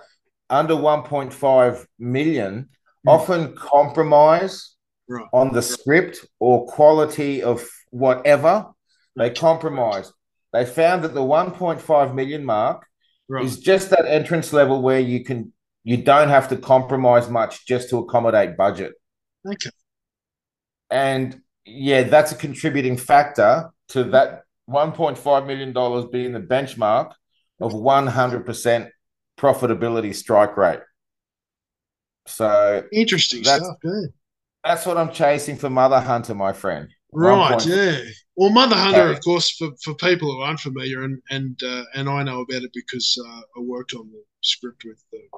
under 0.49 0.75
1.5 0.75 1.85
million 1.99 2.69
Mm. 3.05 3.11
often 3.11 3.55
compromise 3.55 4.71
Right. 5.07 5.27
on 5.33 5.53
the 5.53 5.61
script 5.61 6.25
or 6.39 6.65
quality 6.65 7.43
of 7.43 7.63
whatever 7.91 8.71
they 9.15 9.29
compromise. 9.29 10.11
They 10.53 10.65
found 10.65 11.03
that 11.03 11.13
the 11.13 11.23
1.5 11.23 12.15
million 12.15 12.43
mark 12.43 12.87
Right. 13.29 13.45
is 13.45 13.59
just 13.59 13.91
that 13.91 14.05
entrance 14.07 14.51
level 14.53 14.81
where 14.81 14.99
you 14.99 15.23
can 15.23 15.51
you 15.83 15.97
don't 15.97 16.29
have 16.29 16.47
to 16.49 16.57
compromise 16.57 17.29
much 17.29 17.67
just 17.67 17.89
to 17.91 17.99
accommodate 17.99 18.57
budget. 18.57 18.93
Okay. 19.47 19.69
And 20.89 21.41
yeah, 21.63 22.03
that's 22.03 22.31
a 22.31 22.35
contributing 22.35 22.97
factor 22.97 23.69
to 23.89 24.03
that 24.05 24.45
1.5 24.67 25.45
million 25.45 25.73
dollars 25.73 26.05
being 26.11 26.33
the 26.33 26.39
benchmark 26.39 27.13
of 27.61 27.73
100% 27.73 28.89
profitability 29.37 30.13
strike 30.15 30.57
rate. 30.57 30.79
So 32.27 32.83
Interesting 32.91 33.43
That's- 33.43 33.63
stuff. 33.65 33.77
Yeah. 33.83 34.07
that's 34.63 34.85
what 34.85 34.97
I'm 34.97 35.11
chasing 35.11 35.57
for 35.57 35.69
Mother 35.69 35.99
Hunter, 35.99 36.33
my 36.33 36.53
friend. 36.53 36.89
Right, 37.13 37.57
1.5 37.59 37.67
yeah. 37.67 38.11
Well, 38.35 38.49
Mother 38.49 38.75
Hunter, 38.75 39.01
Okay. 39.03 39.17
of 39.17 39.23
course, 39.23 39.51
for, 39.51 39.69
for 39.83 39.93
people 39.95 40.29
who 40.33 40.41
aren't 40.41 40.59
familiar, 40.59 41.03
and 41.03 41.21
and 41.29 41.57
uh, 41.63 41.83
and 41.93 42.09
I 42.09 42.23
know 42.23 42.41
about 42.41 42.63
it 42.63 42.71
because 42.73 43.17
uh, 43.25 43.41
I 43.55 43.59
worked 43.61 43.93
on 43.93 44.11
the 44.11 44.21
script 44.41 44.83
with 44.83 45.01
uh, 45.13 45.37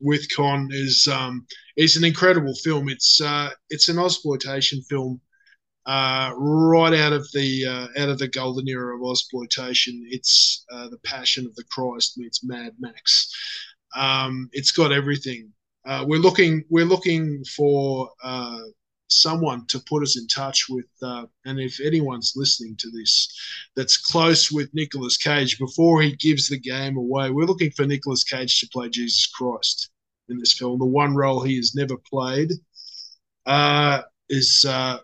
with 0.00 0.32
Con. 0.32 0.68
is 0.70 1.08
um, 1.10 1.44
is 1.76 1.96
an 1.96 2.04
incredible 2.04 2.54
film. 2.54 2.88
It's 2.88 3.20
uh, 3.20 3.50
it's 3.68 3.88
an 3.88 3.98
exploitation 3.98 4.80
film, 4.82 5.20
uh, 5.86 6.32
right 6.36 6.94
out 6.94 7.12
of 7.12 7.30
the 7.32 7.64
uh, 7.64 8.02
out 8.02 8.08
of 8.08 8.18
the 8.18 8.28
golden 8.28 8.68
era 8.68 8.96
of 8.96 9.10
exploitation. 9.10 10.04
It's 10.08 10.64
uh, 10.72 10.88
the 10.88 10.98
Passion 10.98 11.46
of 11.46 11.54
the 11.54 11.64
Christ 11.70 12.18
meets 12.18 12.44
Mad 12.44 12.72
Max. 12.80 13.32
Um, 13.94 14.50
it's 14.52 14.72
got 14.72 14.92
everything. 14.92 15.52
Uh, 15.86 16.04
we're 16.06 16.20
looking 16.20 16.64
we're 16.70 16.84
looking 16.84 17.44
for 17.56 18.10
uh, 18.24 18.62
someone 19.06 19.64
to 19.68 19.78
put 19.78 20.02
us 20.02 20.18
in 20.18 20.26
touch 20.26 20.68
with. 20.68 20.86
Uh, 21.00 21.26
and 21.44 21.60
if 21.60 21.78
anyone's 21.80 22.32
listening 22.34 22.74
to 22.78 22.90
this 22.90 23.32
that's 23.76 23.96
close 23.96 24.50
with 24.50 24.74
Nicolas 24.74 25.16
Cage 25.16 25.56
before 25.56 26.02
he 26.02 26.16
gives 26.16 26.48
the 26.48 26.58
game 26.58 26.96
away, 26.96 27.30
we're 27.30 27.46
looking 27.46 27.70
for 27.70 27.86
Nicolas 27.86 28.24
Cage 28.24 28.58
to 28.58 28.68
play 28.72 28.88
Jesus 28.88 29.28
Christ 29.28 29.90
in 30.28 30.36
this 30.38 30.52
film. 30.52 30.80
The 30.80 30.84
one 30.84 31.14
role 31.14 31.42
he 31.42 31.54
has 31.56 31.76
never 31.76 31.96
played 31.96 32.50
is 34.28 34.64
uh, 34.68 34.98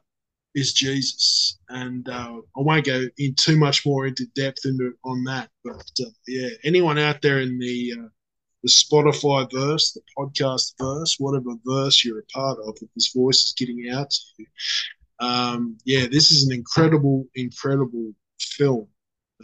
is 0.54 0.72
Jesus, 0.72 1.58
and 1.68 2.08
uh, 2.08 2.36
I 2.56 2.60
won't 2.60 2.86
go 2.86 3.04
in 3.18 3.34
too 3.34 3.56
much 3.56 3.86
more 3.86 4.06
into 4.06 4.26
depth 4.34 4.64
into 4.64 4.92
on 5.04 5.24
that. 5.24 5.48
But 5.64 5.90
uh, 6.00 6.10
yeah, 6.26 6.48
anyone 6.64 6.98
out 6.98 7.22
there 7.22 7.40
in 7.40 7.58
the 7.58 7.94
uh, 7.98 8.08
the 8.62 8.68
Spotify 8.68 9.50
verse, 9.52 9.92
the 9.92 10.02
podcast 10.16 10.74
verse, 10.80 11.16
whatever 11.18 11.54
verse 11.64 12.04
you're 12.04 12.20
a 12.20 12.24
part 12.34 12.58
of, 12.60 12.78
that 12.78 12.88
this 12.94 13.12
voice 13.12 13.42
is 13.42 13.54
getting 13.56 13.90
out 13.90 14.10
to 14.10 14.20
you. 14.38 14.46
Um, 15.20 15.78
yeah, 15.84 16.06
this 16.10 16.30
is 16.30 16.44
an 16.46 16.52
incredible, 16.52 17.26
incredible 17.34 18.12
film. 18.40 18.86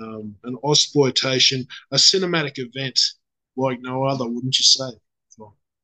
Um, 0.01 0.37
an 0.45 0.57
exploitation, 0.69 1.67
a 1.91 1.97
cinematic 1.97 2.59
event 2.59 3.01
like 3.57 3.81
no 3.81 4.05
other, 4.05 4.27
wouldn't 4.27 4.59
you 4.59 4.65
say? 4.65 4.91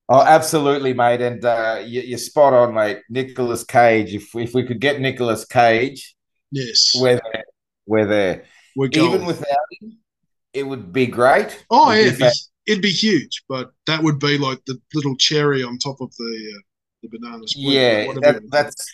Oh, 0.09 0.23
absolutely, 0.23 0.93
mate. 0.93 1.21
And 1.21 1.45
uh, 1.45 1.83
you, 1.85 2.03
you're 2.03 2.19
spot 2.19 2.53
on, 2.53 2.75
mate. 2.75 2.99
Nicolas 3.09 3.65
Cage. 3.65 4.15
If 4.15 4.35
if 4.35 4.55
we 4.55 4.65
could 4.65 4.81
get 4.81 5.01
Nicolas 5.01 5.45
Cage, 5.45 6.15
Yes, 6.51 6.93
we're 6.95 7.21
there. 7.33 7.45
We're 7.87 8.07
there. 8.07 8.45
we're 8.77 8.89
going. 8.89 9.15
Even 9.15 9.27
without 9.27 9.57
him, 9.81 9.99
it 10.53 10.63
would 10.63 10.93
be 10.93 11.07
great. 11.07 11.65
oh 11.71 11.91
yeah, 11.91 12.03
it'd 12.03 12.19
be, 12.19 12.31
it'd 12.67 12.83
be 12.83 12.91
huge, 12.91 13.43
but 13.49 13.73
that 13.87 14.03
would 14.03 14.19
be 14.19 14.39
like 14.39 14.65
the 14.67 14.81
little 14.95 15.17
cherry 15.17 15.63
on 15.63 15.79
top 15.79 16.01
of 16.01 16.15
the 16.17 16.53
uh, 16.57 16.61
the 17.03 17.09
banana 17.09 17.47
split. 17.49 17.73
Yeah, 17.73 18.13
that, 18.23 18.43
that's 18.51 18.87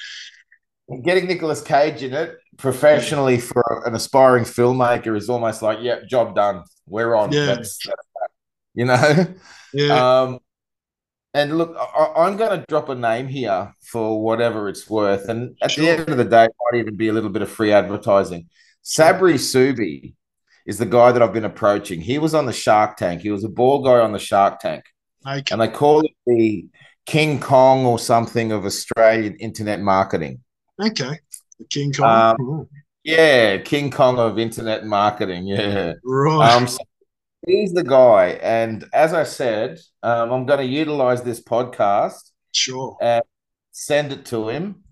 getting 1.05 1.26
Nicolas 1.26 1.61
Cage 1.61 2.02
in 2.02 2.14
it 2.14 2.38
professionally 2.57 3.38
for 3.38 3.83
an 3.87 3.95
aspiring 3.95 4.45
filmmaker 4.45 5.17
is 5.17 5.29
almost 5.29 5.62
like, 5.62 5.79
yeah, 5.81 6.00
job 6.09 6.35
done. 6.35 6.62
We're 6.87 7.14
on. 7.14 7.33
Yeah. 7.33 7.47
That's, 7.47 7.79
that's. 7.85 8.07
You 8.75 8.85
know? 8.85 9.26
yeah, 9.73 10.21
Um, 10.23 10.38
and 11.34 11.56
look, 11.58 11.76
I, 11.78 12.12
I'm 12.16 12.37
going 12.37 12.58
to 12.60 12.64
drop 12.68 12.88
a 12.88 12.94
name 12.94 13.28
here 13.28 13.75
for 13.82 14.22
whatever 14.22 14.68
it's 14.68 14.88
worth. 14.90 15.28
And 15.28 15.56
at 15.62 15.72
Sure. 15.72 15.84
the 15.84 15.90
end 15.90 16.08
of 16.08 16.16
the 16.16 16.25
day, 16.25 16.44
it 16.46 16.52
might 16.72 16.78
even 16.80 16.96
be 16.96 17.08
a 17.08 17.12
little 17.12 17.30
bit 17.30 17.42
of 17.42 17.50
free 17.50 17.72
advertising. 17.72 18.49
Sabri 18.84 19.34
Suby 19.34 20.14
is 20.66 20.78
the 20.78 20.87
guy 20.87 21.12
that 21.12 21.22
I've 21.22 21.32
been 21.32 21.44
approaching. 21.44 22.00
He 22.00 22.18
was 22.18 22.34
on 22.34 22.46
the 22.46 22.52
Shark 22.52 22.96
Tank. 22.96 23.22
He 23.22 23.30
was 23.30 23.44
a 23.44 23.49
ball 23.49 23.82
guy 23.82 24.00
on 24.00 24.12
the 24.12 24.18
Shark 24.18 24.58
Tank. 24.60 24.84
okay. 25.26 25.44
And 25.52 25.60
they 25.60 25.68
call 25.68 26.00
it 26.00 26.12
the 26.26 26.66
King 27.06 27.40
Kong 27.40 27.87
or 27.87 27.99
something 27.99 28.52
of 28.52 28.64
Australian 28.64 29.37
internet 29.37 29.80
marketing. 29.80 30.40
okay. 30.80 31.18
The 31.58 31.64
King 31.68 31.92
Kong. 31.92 32.37
Um, 32.40 32.68
Yeah, 33.04 33.58
King 33.58 33.90
Kong 33.90 34.18
of 34.18 34.38
internet 34.38 34.84
marketing. 34.84 35.46
Yeah. 35.46 35.94
right. 36.04 36.52
Um, 36.52 36.66
so 36.66 36.78
he's 37.47 37.73
the 37.73 37.85
guy. 37.85 38.38
And 38.42 38.85
as 38.92 39.12
I 39.12 39.25
said, 39.25 39.78
um, 40.02 40.32
I'm 40.32 40.47
going 40.47 40.61
to 40.61 40.64
utilize 40.64 41.23
this 41.23 41.42
podcast, 41.42 42.30
sure. 42.52 42.97
And 43.00 43.23
send 43.73 44.12
it 44.12 44.26
to 44.26 44.49
him, 44.49 44.85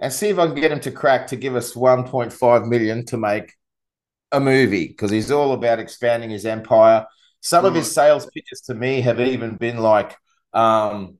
and 0.00 0.12
see 0.12 0.28
if 0.28 0.38
I 0.38 0.46
can 0.46 0.54
get 0.54 0.72
him 0.72 0.80
to 0.80 0.90
crack 0.90 1.28
to 1.28 1.36
give 1.36 1.54
us 1.54 1.74
1.5 1.74 2.68
million 2.68 3.04
to 3.06 3.16
make 3.16 3.52
a 4.32 4.40
movie 4.40 4.88
because 4.88 5.10
he's 5.10 5.30
all 5.30 5.52
about 5.52 5.78
expanding 5.78 6.30
his 6.30 6.46
empire. 6.46 7.06
Some 7.40 7.64
of 7.64 7.74
his 7.74 7.92
sales 7.92 8.26
pitches 8.26 8.62
to 8.62 8.74
me 8.74 9.00
have 9.02 9.20
even 9.20 9.56
been 9.56 9.78
like, 9.78 10.16
um, 10.52 11.18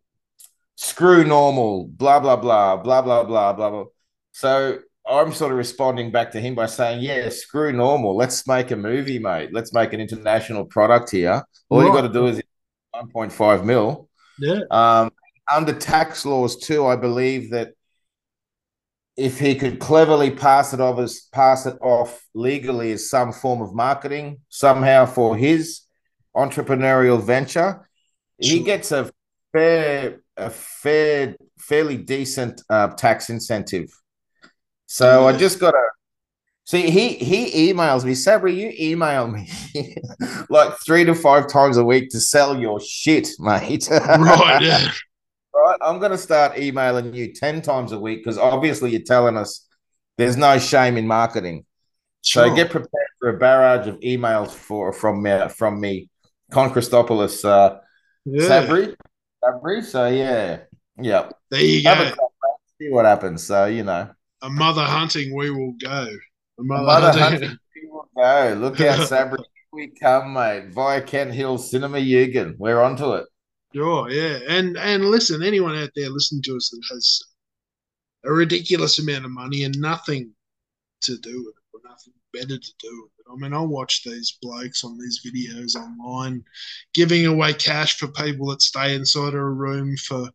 screw 0.77 1.25
normal, 1.25 1.89
blah, 1.89 2.21
blah, 2.21 2.37
blah, 2.37 2.77
blah, 2.77 3.03
blah, 3.03 3.25
blah, 3.25 3.53
blah, 3.53 3.71
blah. 3.71 3.85
So 4.33 4.79
I'm 5.09 5.33
sort 5.33 5.53
of 5.53 5.59
responding 5.59 6.11
back 6.13 6.31
to 6.33 6.41
him 6.41 6.55
by 6.55 6.67
saying, 6.67 7.03
yeah, 7.03 7.29
screw 7.29 7.73
normal. 7.73 8.17
Let's 8.17 8.47
make 8.47 8.71
a 8.71 8.77
movie, 8.77 9.19
mate. 9.19 9.51
Let's 9.53 9.73
make 9.73 9.93
an 9.93 10.01
international 10.01 10.65
product 10.65 11.11
here. 11.11 11.43
All 11.69 11.83
you 11.83 11.89
Right. 11.89 11.95
got 12.03 12.07
to 12.07 12.13
do 12.13 12.27
is 12.27 12.41
1.5 12.95 13.65
mil. 13.65 14.09
Yeah. 14.39 14.61
Um, 14.71 15.11
under 15.53 15.73
tax 15.73 16.25
laws 16.25 16.57
too, 16.57 16.87
I 16.87 16.97
believe 16.97 17.51
that 17.51 17.73
if 19.17 19.39
he 19.39 19.55
could 19.55 19.79
cleverly 19.79 20.31
pass 20.31 20.73
it 20.73 20.81
off 20.81 20.99
as 20.99 21.23
pass 21.33 21.67
it 21.67 21.77
off 21.83 22.25
legally 22.35 22.93
as 22.93 23.11
some 23.11 23.33
form 23.33 23.61
of 23.61 23.75
marketing 23.75 24.41
somehow 24.49 25.05
for 25.05 25.37
his 25.37 25.81
entrepreneurial 26.35 27.23
venture, 27.23 27.87
he 28.39 28.61
gets 28.61 28.91
a 28.93 29.11
fair, 29.53 30.23
a 30.37 30.49
fair, 30.49 31.37
fairly 31.59 31.99
decent 31.99 32.63
uh, 32.71 32.89
tax 32.89 33.29
incentive. 33.29 33.91
So 34.93 35.27
I 35.27 35.35
just 35.35 35.59
got 35.59 35.71
to 35.71 35.83
see. 36.65 36.91
He 36.91 37.15
he 37.15 37.73
emails 37.73 38.05
me, 38.05 38.13
Sabri. 38.13 38.55
You 38.55 38.75
email 38.79 39.27
me 39.27 39.49
like 40.51 40.75
three 40.85 41.03
to 41.05 41.15
five 41.15 41.49
times 41.49 41.79
a 41.79 41.85
week 41.85 42.11
to 42.11 42.21
sell 42.21 42.61
your 42.61 42.79
shit, 42.79 43.29
mate. 43.39 43.89
Right. 43.91 44.61
Yeah. 44.61 44.93
right? 45.55 45.79
I'm 45.81 45.99
going 45.99 46.11
to 46.11 46.19
start 46.19 46.59
emailing 46.59 47.15
you 47.15 47.33
10 47.33 47.63
times 47.63 47.93
a 47.93 47.99
week 47.99 48.19
because 48.19 48.37
obviously 48.37 48.91
you're 48.91 49.01
telling 49.01 49.39
us 49.39 49.67
there's 50.19 50.37
no 50.37 50.59
shame 50.59 50.99
in 50.99 51.07
marketing. 51.07 51.65
Sure. 52.21 52.49
So 52.49 52.55
get 52.55 52.71
prepared 52.71 53.09
for 53.19 53.31
a 53.31 53.39
barrage 53.39 53.89
of 53.89 53.99
emails 54.01 54.51
for 54.51 54.93
from 54.93 55.23
me 55.23 55.49
from 55.49 55.81
me, 55.81 56.11
Con 56.51 56.71
Christopoulos, 56.71 57.47
uh, 57.47 57.79
yeah. 58.27 58.43
Sabri, 58.43 58.95
Sabri. 59.43 59.83
So 59.83 60.07
yeah, 60.09 60.61
yeah. 61.01 61.31
There 61.49 61.63
you 61.63 61.83
go. 61.83 62.13
See 62.79 62.91
what 62.91 63.07
happens. 63.07 63.43
So 63.43 63.65
you 63.65 63.85
know, 63.85 64.11
a 64.43 64.51
mother 64.51 64.85
hunting, 64.85 65.35
we 65.35 65.51
will 65.51 65.73
go. 65.73 66.09
A 66.59 66.63
mother, 66.63 66.83
a 66.83 66.87
mother 66.87 67.19
hunting. 67.19 67.49
hunting, 67.49 67.59
we 67.75 67.89
will 67.89 68.09
go. 68.17 68.55
Look 68.59 68.81
out, 68.81 68.99
Sabri. 69.09 69.43
we 69.73 69.89
come, 69.89 70.35
mate. 70.35 70.69
Via 70.71 71.01
Kent 71.01 71.33
Hill 71.33 71.59
Cinema 71.59 71.99
Yugen. 71.99 72.57
We're 72.59 72.83
onto 72.83 73.13
it. 73.13 73.27
Sure, 73.75 74.11
yeah. 74.11 74.41
And 74.49 74.77
and 74.77 75.07
listen, 75.07 75.43
anyone 75.43 75.77
out 75.77 75.91
there 75.97 76.11
listening 76.11 76.43
to 76.43 76.57
us 76.57 76.69
that 76.71 76.83
has 76.93 77.23
a 78.25 78.33
ridiculous 78.33 78.99
amount 78.99 79.25
of 79.25 79.31
money 79.31 79.65
and 79.65 79.79
nothing 79.79 80.33
to 81.03 81.17
do 81.19 81.45
with 81.45 81.55
it 81.57 81.77
or 81.77 81.81
nothing 81.89 82.13
better 82.33 82.59
to 82.59 82.73
do 82.79 83.03
with 83.03 83.13
it. 83.19 83.33
I 83.33 83.37
mean, 83.37 83.55
I 83.55 83.61
watch 83.61 84.05
these 84.05 84.39
blokes 84.43 84.85
on 84.85 84.99
these 84.99 85.23
videos 85.25 85.75
online 85.75 86.45
giving 86.93 87.27
away 87.27 87.55
cash 87.55 87.97
for 87.97 88.09
people 88.09 88.49
that 88.49 88.63
stay 88.63 88.95
inside 88.95 89.29
of 89.29 89.41
a 89.41 89.51
room 89.51 89.97
for 89.97 90.29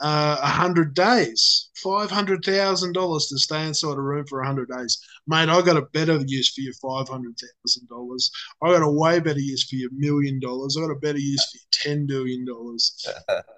uh, 0.00 0.38
100 0.40 0.94
days, 0.94 1.70
$500,000 1.84 3.28
to 3.28 3.38
stay 3.38 3.66
inside 3.66 3.96
a 3.96 4.00
room 4.00 4.24
for 4.26 4.38
100 4.38 4.68
days. 4.68 4.98
Mate, 5.26 5.48
I 5.48 5.60
got 5.62 5.76
a 5.76 5.82
better 5.92 6.18
use 6.26 6.52
for 6.54 6.60
your 6.60 6.74
$500,000. 6.74 8.30
I 8.62 8.72
got 8.72 8.82
a 8.82 8.90
way 8.90 9.18
better 9.18 9.40
use 9.40 9.68
for 9.68 9.76
your 9.76 9.90
million 9.92 10.38
dollars. 10.40 10.76
I 10.76 10.82
got 10.82 10.92
a 10.92 11.00
better 11.00 11.18
use 11.18 11.44
for 11.50 11.88
your 11.90 11.96
$10 11.96 12.06
billion. 12.06 12.46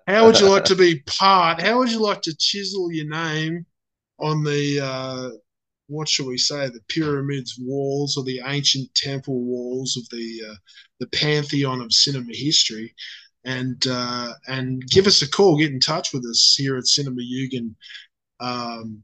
How 0.07 0.27
would 0.27 0.41
you 0.41 0.49
like 0.49 0.65
to 0.65 0.77
be 0.77 1.01
part? 1.01 1.61
How 1.61 1.79
would 1.79 1.91
you 1.91 2.01
like 2.01 2.23
to 2.23 2.37
chisel 2.37 2.91
your 2.91 3.09
name 3.09 3.67
on 4.19 4.43
the, 4.43 4.81
uh, 4.83 5.31
what 5.89 6.09
shall 6.09 6.27
we 6.27 6.39
say, 6.39 6.69
the 6.69 6.81
pyramids 6.89 7.59
walls 7.61 8.17
or 8.17 8.25
the 8.25 8.41
ancient 8.47 8.95
temple 8.95 9.43
walls 9.43 9.97
of 9.97 10.09
the, 10.11 10.41
uh, 10.51 10.55
the 11.01 11.07
pantheon 11.09 11.81
of 11.81 11.93
cinema 11.93 12.33
history? 12.33 12.95
And 13.45 13.85
uh, 13.89 14.33
and 14.49 14.87
give 14.89 15.07
us 15.07 15.23
a 15.23 15.31
call. 15.31 15.59
Get 15.59 15.73
in 15.73 15.81
touch 15.81 16.13
with 16.13 16.25
us 16.25 16.55
here 16.59 16.77
at 16.77 16.87
Cinema 16.87 17.21
Yugen, 17.23 17.75
um, 18.41 19.03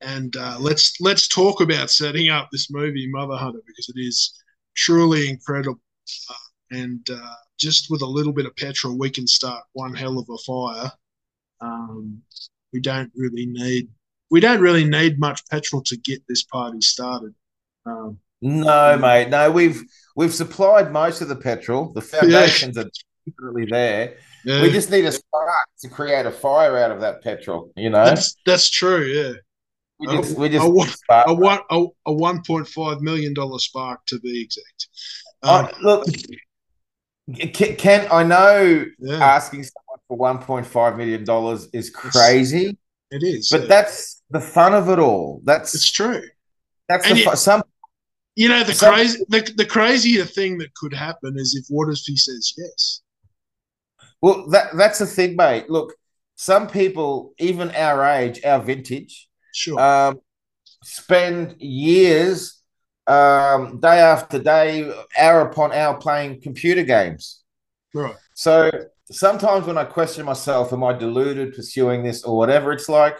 and 0.00 0.36
uh, 0.36 0.56
let's 0.60 1.00
let's 1.00 1.28
talk 1.28 1.60
about 1.60 1.90
setting 1.90 2.30
up 2.30 2.48
this 2.50 2.70
movie 2.70 3.08
Mother 3.10 3.36
Hunter 3.36 3.62
because 3.66 3.88
it 3.94 4.00
is 4.00 4.34
truly 4.76 5.28
incredible. 5.28 5.80
Uh, 6.30 6.34
and 6.70 7.08
uh, 7.10 7.34
just 7.58 7.90
with 7.90 8.02
a 8.02 8.06
little 8.06 8.32
bit 8.32 8.46
of 8.46 8.54
petrol, 8.56 8.98
we 8.98 9.10
can 9.10 9.26
start 9.26 9.64
one 9.72 9.94
hell 9.94 10.18
of 10.18 10.28
a 10.28 10.38
fire. 10.38 10.92
Um, 11.60 12.22
we 12.72 12.80
don't 12.80 13.10
really 13.16 13.46
need 13.46 13.88
we 14.30 14.40
don't 14.40 14.60
really 14.60 14.84
need 14.84 15.18
much 15.18 15.40
petrol 15.50 15.82
to 15.82 15.96
get 15.96 16.22
this 16.28 16.42
party 16.44 16.80
started. 16.80 17.34
Um, 17.86 18.18
no, 18.40 18.96
mate. 18.98 19.30
No, 19.30 19.50
we've 19.50 19.82
we've 20.14 20.34
supplied 20.34 20.92
most 20.92 21.20
of 21.20 21.28
the 21.28 21.36
petrol. 21.36 21.92
The 21.92 22.02
foundations 22.02 22.76
yeah. 22.76 22.84
are 22.84 22.90
secretly 23.28 23.66
there. 23.66 24.16
Yeah. 24.44 24.62
We 24.62 24.70
just 24.70 24.90
need 24.90 25.04
a 25.04 25.12
spark 25.12 25.50
to 25.80 25.88
create 25.88 26.26
a 26.26 26.30
fire 26.30 26.76
out 26.78 26.90
of 26.90 27.00
that 27.00 27.22
petrol. 27.22 27.72
You 27.76 27.90
know, 27.90 28.04
that's 28.04 28.36
that's 28.46 28.70
true. 28.70 29.04
Yeah. 29.04 29.32
We 30.00 30.06
just, 30.06 30.36
a, 30.36 30.40
we 30.40 30.48
just 30.48 30.64
a, 31.10 31.24
a, 31.26 31.34
one 31.34 31.58
a, 31.70 31.86
a 32.06 32.12
one 32.12 32.42
point 32.42 32.68
five 32.68 33.00
million 33.00 33.34
dollar 33.34 33.58
spark 33.58 34.06
to 34.06 34.20
be 34.20 34.42
exact. 34.42 34.88
Um, 35.42 35.68
oh, 35.84 36.04
look, 37.26 37.48
can, 37.52 38.06
I 38.10 38.22
know 38.22 38.84
yeah. 39.00 39.14
asking 39.14 39.64
someone 39.64 39.98
for 40.06 40.16
one 40.16 40.38
point 40.38 40.66
five 40.66 40.96
million 40.96 41.24
dollars 41.24 41.68
is 41.72 41.90
crazy. 41.90 42.78
It 43.10 43.22
is, 43.22 43.48
but 43.50 43.62
yeah. 43.62 43.66
that's 43.66 44.22
the 44.30 44.40
fun 44.40 44.74
of 44.74 44.88
it 44.88 44.98
all. 44.98 45.40
That's 45.44 45.74
it's 45.74 45.90
true. 45.90 46.22
That's 46.88 47.06
and 47.08 47.18
the 47.18 47.24
fun. 47.24 47.36
Some 47.36 47.62
you 48.36 48.48
know 48.48 48.62
the 48.62 48.74
some, 48.74 48.94
crazy 48.94 49.24
the, 49.28 49.52
the 49.56 49.66
crazier 49.66 50.24
thing 50.24 50.58
that 50.58 50.74
could 50.74 50.94
happen 50.94 51.36
is 51.38 51.54
if 51.56 51.66
he 52.04 52.16
says 52.16 52.54
yes. 52.56 53.00
Well, 54.20 54.48
that 54.50 54.76
that's 54.76 54.98
the 54.98 55.06
thing, 55.06 55.36
mate. 55.36 55.70
Look, 55.70 55.94
some 56.36 56.68
people, 56.68 57.34
even 57.38 57.70
our 57.72 58.04
age, 58.04 58.44
our 58.44 58.60
vintage, 58.60 59.28
sure, 59.54 59.80
um, 59.80 60.20
spend 60.82 61.60
years, 61.60 62.60
um, 63.06 63.80
day 63.80 63.98
after 63.98 64.38
day, 64.38 64.92
hour 65.18 65.42
upon 65.42 65.72
hour 65.72 65.96
playing 65.96 66.40
computer 66.40 66.82
games. 66.82 67.42
Right. 67.94 68.14
So 68.34 68.70
sometimes 69.10 69.66
when 69.66 69.78
I 69.78 69.84
question 69.84 70.24
myself, 70.24 70.72
am 70.72 70.84
I 70.84 70.92
deluded 70.92 71.54
pursuing 71.54 72.02
this 72.02 72.24
or 72.24 72.36
whatever? 72.36 72.72
It's 72.72 72.88
like, 72.88 73.16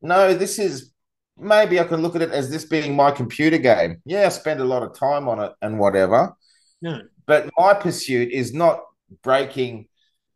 no, 0.00 0.34
this 0.34 0.58
is 0.58 0.92
maybe 1.36 1.80
I 1.80 1.84
can 1.84 2.02
look 2.02 2.16
at 2.16 2.22
it 2.22 2.30
as 2.30 2.50
this 2.50 2.64
being 2.64 2.96
my 2.96 3.10
computer 3.10 3.58
game. 3.58 4.00
Yeah, 4.04 4.26
I 4.26 4.28
spend 4.30 4.60
a 4.60 4.64
lot 4.64 4.82
of 4.82 4.94
time 4.94 5.28
on 5.28 5.40
it 5.40 5.52
and 5.62 5.78
whatever. 5.78 6.34
No. 6.80 7.02
But 7.26 7.50
my 7.56 7.74
pursuit 7.74 8.30
is 8.32 8.52
not 8.52 8.82
breaking 9.22 9.88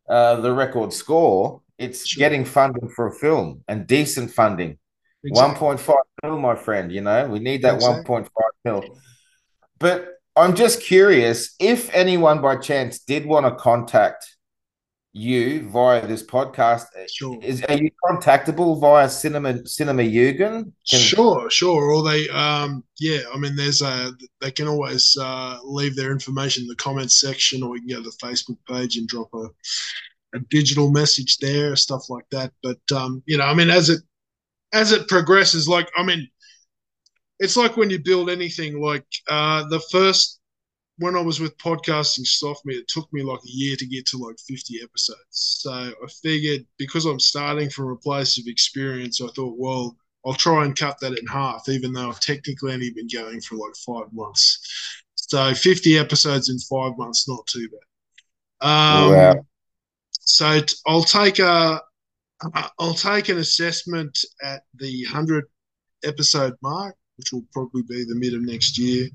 uh, 0.09 0.37
the 0.41 0.53
record 0.53 0.93
score, 0.93 1.63
it's 1.79 2.07
sure. 2.07 2.21
getting 2.21 2.45
funding 2.45 2.89
for 2.89 3.09
a 3.09 3.13
film 3.13 3.63
and 3.69 3.87
decent 3.87 4.31
funding. 4.31 4.79
Exactly. 5.25 5.69
1.5 5.69 5.97
mil, 6.23 6.39
my 6.39 6.55
friend, 6.55 6.93
you 6.93 7.01
know, 7.01 7.27
we 7.27 7.39
need 7.39 7.63
that 7.63 7.75
exactly. 7.75 8.15
1.5 8.15 8.29
mil. 8.65 8.99
But 9.79 10.21
I'm 10.37 10.55
just 10.55 10.83
curious 10.83 11.55
if 11.59 11.93
anyone 11.95 12.41
by 12.41 12.57
chance 12.57 13.01
did 13.01 13.27
want 13.27 13.47
to 13.47 13.55
contact 13.55 14.36
you 15.17 15.67
via 15.71 16.07
this 16.07 16.23
podcast, 16.23 16.87
sure. 17.11 17.39
is 17.43 17.63
are 17.65 17.77
you 17.77 17.91
contactable 18.05 18.79
via 18.79 19.09
Cinema 19.09 19.67
Cinema 19.67 20.03
Yugen? 20.03 20.73
Can... 20.89 21.01
Sure, 21.01 21.49
sure. 21.49 21.91
Or 21.91 22.03
they, 22.05 22.29
um, 22.29 22.85
yeah. 23.01 23.21
I 23.33 23.39
mean, 23.39 23.57
there's 23.57 23.81
a 23.81 24.13
they 24.43 24.51
can 24.51 24.69
always 24.69 25.17
uh, 25.19 25.59
leave 25.65 25.97
their 25.97 26.13
information 26.13 26.65
in 26.65 26.69
the 26.69 26.77
comments 26.77 27.19
section, 27.19 27.63
or 27.63 27.77
you 27.77 27.87
can 27.87 27.97
go 27.97 28.03
to 28.03 28.11
the 28.11 28.27
Facebook 28.27 28.59
page 28.69 28.99
and 28.99 29.09
drop 29.09 29.29
a 29.35 29.49
a 30.35 30.41
digital 30.51 30.91
message 30.91 31.39
there, 31.39 31.75
stuff 31.77 32.11
like 32.11 32.29
that. 32.31 32.53
But 32.63 32.81
um, 32.95 33.23
you 33.27 33.39
know, 33.39 33.45
I 33.45 33.55
mean, 33.55 33.71
as 33.71 33.89
it 33.89 34.03
as 34.75 34.93
it 34.93 35.09
progresses, 35.09 35.67
like 35.67 35.89
I 35.97 36.03
mean, 36.03 36.29
it's 37.39 37.57
like 37.57 37.79
when 37.79 37.89
you 37.89 37.99
build 37.99 38.29
anything. 38.29 38.83
Like 38.83 39.07
uh, 39.29 39.67
the 39.69 39.81
first 39.91 40.41
when 40.99 41.15
I 41.15 41.21
was 41.21 41.41
with 41.41 41.59
Podcasting 41.59 42.27
Softly, 42.27 42.75
it 42.75 42.89
took 42.89 43.13
me 43.13 43.23
like 43.23 43.41
a 43.41 43.51
year 43.51 43.77
to 43.77 43.87
get 43.87 44.07
to 44.07 44.19
like 44.19 44.39
50 44.39 44.81
episodes. 44.83 45.19
So 45.31 45.71
I 45.71 46.07
figured 46.23 46.67
because 46.79 47.05
I'm 47.05 47.21
starting 47.21 47.69
from 47.69 47.91
a 47.91 47.97
place 47.97 48.39
of 48.39 48.47
experience, 48.47 49.21
I 49.21 49.29
thought, 49.29 49.57
well, 49.59 49.97
I'll 50.25 50.35
try 50.35 50.65
and 50.65 50.77
cut 50.77 50.99
that 51.01 51.19
in 51.19 51.27
half, 51.27 51.69
even 51.69 51.93
though 51.93 52.09
I've 52.09 52.21
technically 52.21 52.73
only 52.73 52.91
been 52.91 53.09
going 53.13 53.41
for 53.41 53.57
like 53.57 53.77
five 53.77 54.13
months. 54.13 55.03
So 55.15 55.55
50 55.55 55.99
episodes 55.99 56.49
in 56.49 56.59
five 56.59 56.97
months, 56.97 57.29
not 57.29 57.47
too 57.47 57.69
bad. 57.69 58.67
Um, 58.69 59.13
wow. 59.13 59.47
So 60.13 60.61
I'll 60.87 61.05
take 61.05 61.39
a, 61.39 61.81
I'll 62.79 62.95
take 62.95 63.29
an 63.29 63.39
assessment 63.39 64.19
at 64.43 64.63
the 64.75 65.05
100 65.05 65.45
episode 66.05 66.55
mark, 66.63 66.97
which 67.17 67.33
will 67.33 67.45
probably 67.53 67.83
be 67.83 68.05
the 68.05 68.15
mid 68.15 68.35
of 68.35 68.43
next 68.43 68.79
year 68.79 69.09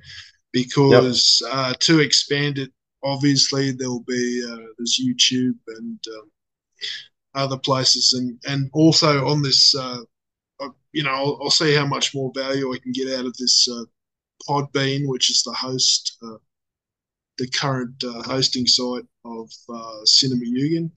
because 0.53 1.41
yep. 1.43 1.53
uh, 1.53 1.73
to 1.79 1.99
expand 1.99 2.57
it, 2.57 2.71
obviously 3.03 3.71
there'll 3.71 4.03
be 4.03 4.43
uh, 4.47 4.65
there's 4.77 4.99
YouTube 5.01 5.57
and 5.67 5.99
um, 6.15 6.31
other 7.35 7.57
places, 7.57 8.13
and 8.13 8.39
and 8.47 8.69
also 8.73 9.27
on 9.27 9.41
this, 9.41 9.73
uh, 9.75 9.99
you 10.91 11.03
know, 11.03 11.11
I'll, 11.11 11.39
I'll, 11.43 11.49
see 11.49 11.73
how 11.73 11.85
much 11.85 12.13
more 12.13 12.31
value 12.35 12.73
I 12.73 12.77
can 12.79 12.91
get 12.91 13.17
out 13.17 13.25
of 13.25 13.35
this 13.37 13.67
uh, 13.71 13.83
Podbean, 14.47 15.07
which 15.07 15.29
is 15.31 15.43
the 15.43 15.53
host, 15.53 16.17
uh, 16.23 16.37
the 17.37 17.47
current 17.47 18.03
uh, 18.03 18.21
hosting 18.23 18.67
site 18.67 19.05
of 19.25 19.49
Cinema 20.05 20.45
Yugen. 20.45 20.91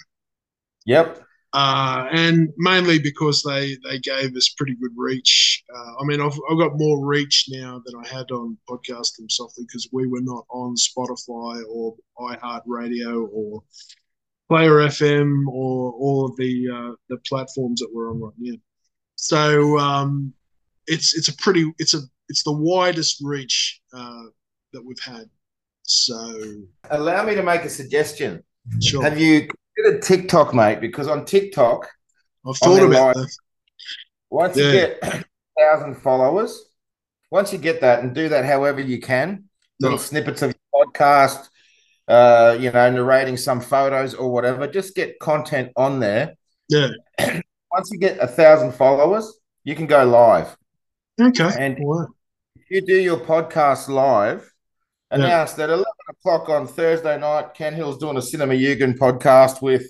Yep 0.86 1.24
uh, 1.54 2.08
and 2.10 2.52
mainly 2.56 2.98
because 2.98 3.44
they 3.44 3.76
they 3.84 4.00
gave 4.00 4.34
us 4.34 4.48
pretty 4.58 4.74
good 4.74 4.90
reach. 4.96 5.62
Uh, 5.72 5.92
I 6.00 6.04
mean, 6.04 6.20
I've, 6.20 6.36
I've 6.50 6.58
got 6.58 6.76
more 6.76 7.06
reach 7.06 7.46
now 7.48 7.80
than 7.86 7.94
I 7.94 8.08
had 8.08 8.28
on 8.32 8.58
Podcasting 8.68 9.30
Softly 9.30 9.64
because 9.64 9.88
we 9.92 10.08
were 10.08 10.20
not 10.20 10.44
on 10.50 10.74
Spotify 10.74 11.62
or 11.70 11.94
iHeartRadio 12.18 13.28
or 13.32 13.62
Player 14.48 14.72
FM 14.88 15.46
or 15.46 15.92
all 15.92 16.26
of 16.26 16.36
the 16.36 16.68
uh, 16.68 16.94
the 17.08 17.18
platforms 17.18 17.80
that 17.80 17.90
we're 17.94 18.10
on 18.10 18.20
right 18.20 18.32
now. 18.36 18.56
So 19.14 19.78
um, 19.78 20.34
it's 20.88 21.16
it's 21.16 21.28
a 21.28 21.36
pretty 21.36 21.72
it's 21.78 21.94
a 21.94 22.00
it's 22.28 22.42
the 22.42 22.52
widest 22.52 23.22
reach 23.22 23.80
uh, 23.92 24.24
that 24.72 24.84
we've 24.84 24.98
had. 24.98 25.30
So 25.84 26.34
allow 26.90 27.24
me 27.24 27.36
to 27.36 27.44
make 27.44 27.62
a 27.62 27.70
suggestion. 27.70 28.42
Sure. 28.80 29.02
Have 29.04 29.20
you 29.20 29.46
a 29.78 29.98
TikTok, 29.98 30.54
mate, 30.54 30.80
because 30.80 31.08
on 31.08 31.24
TikTok, 31.24 31.90
I've 32.46 32.56
thought 32.56 32.82
about 32.82 33.14
that. 33.14 33.30
Once 34.30 34.56
yeah. 34.56 34.64
you 34.66 34.72
get 34.72 35.26
thousand 35.58 35.96
followers, 35.96 36.70
once 37.30 37.52
you 37.52 37.58
get 37.58 37.80
that 37.80 38.02
and 38.02 38.14
do 38.14 38.28
that 38.28 38.44
however 38.44 38.80
you 38.80 39.00
can, 39.00 39.44
little 39.80 39.98
snippets 39.98 40.42
of 40.42 40.54
your 40.72 40.86
podcast, 40.86 41.48
uh, 42.08 42.56
you 42.58 42.70
know, 42.70 42.90
narrating 42.90 43.36
some 43.36 43.60
photos 43.60 44.14
or 44.14 44.30
whatever, 44.30 44.66
just 44.66 44.94
get 44.94 45.18
content 45.18 45.72
on 45.76 46.00
there. 46.00 46.34
Yeah. 46.68 46.90
once 47.70 47.90
you 47.90 47.98
get 47.98 48.18
a 48.20 48.26
thousand 48.26 48.72
followers, 48.72 49.40
you 49.64 49.74
can 49.74 49.86
go 49.86 50.04
live. 50.04 50.56
Okay. 51.20 51.50
And 51.58 51.78
if 52.56 52.70
you 52.70 52.80
do 52.82 52.96
your 52.96 53.18
podcast 53.18 53.88
live, 53.88 54.53
announce 55.14 55.52
yeah. 55.52 55.66
that 55.66 55.70
11 55.70 55.84
o'clock 56.08 56.48
on 56.48 56.66
Thursday 56.66 57.18
night, 57.18 57.54
Kent 57.54 57.76
Hill's 57.76 57.98
doing 57.98 58.16
a 58.16 58.22
Cinema 58.22 58.54
Yugen 58.54 58.96
podcast 58.98 59.62
with 59.62 59.86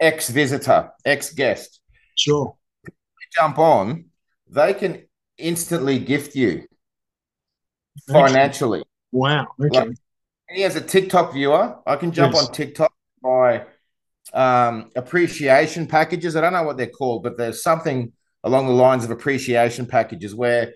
ex 0.00 0.28
visitor, 0.28 0.90
ex 1.04 1.32
guest. 1.32 1.80
Sure. 2.16 2.56
Jump 3.36 3.58
on, 3.58 4.06
they 4.48 4.74
can 4.74 5.06
instantly 5.36 5.98
gift 5.98 6.34
you 6.34 6.64
financially. 8.10 8.82
Wow. 9.12 9.48
Okay. 9.60 9.80
Like, 9.80 9.96
he 10.50 10.62
has 10.62 10.76
a 10.76 10.80
TikTok 10.80 11.32
viewer. 11.34 11.76
I 11.86 11.96
can 11.96 12.10
jump 12.12 12.34
yes. 12.34 12.46
on 12.46 12.52
TikTok 12.52 12.92
by 13.22 13.66
um, 14.32 14.90
appreciation 14.96 15.86
packages. 15.86 16.36
I 16.36 16.40
don't 16.40 16.52
know 16.52 16.62
what 16.62 16.76
they're 16.76 16.86
called, 16.86 17.22
but 17.22 17.36
there's 17.36 17.62
something 17.62 18.12
along 18.44 18.66
the 18.66 18.72
lines 18.72 19.04
of 19.04 19.10
appreciation 19.10 19.86
packages 19.86 20.34
where 20.34 20.74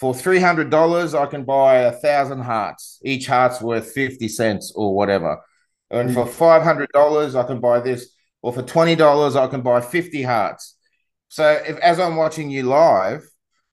for 0.00 0.14
three 0.14 0.40
hundred 0.40 0.70
dollars 0.70 1.14
I 1.14 1.26
can 1.26 1.44
buy 1.44 1.74
a 1.80 1.92
thousand 1.92 2.40
hearts. 2.40 2.98
Each 3.04 3.26
heart's 3.26 3.60
worth 3.60 3.92
fifty 3.92 4.28
cents 4.28 4.72
or 4.74 4.96
whatever. 4.96 5.38
And 5.90 6.14
for 6.14 6.24
hmm. 6.24 6.30
five 6.30 6.62
hundred 6.62 6.88
dollars 6.92 7.34
I 7.34 7.42
can 7.42 7.60
buy 7.60 7.80
this, 7.80 8.08
or 8.40 8.52
for 8.54 8.62
twenty 8.62 8.96
dollars 8.96 9.36
I 9.36 9.46
can 9.46 9.60
buy 9.60 9.82
fifty 9.82 10.22
hearts. 10.22 10.76
So 11.28 11.50
if 11.66 11.76
as 11.78 12.00
I'm 12.00 12.16
watching 12.16 12.50
you 12.50 12.62
live, 12.62 13.22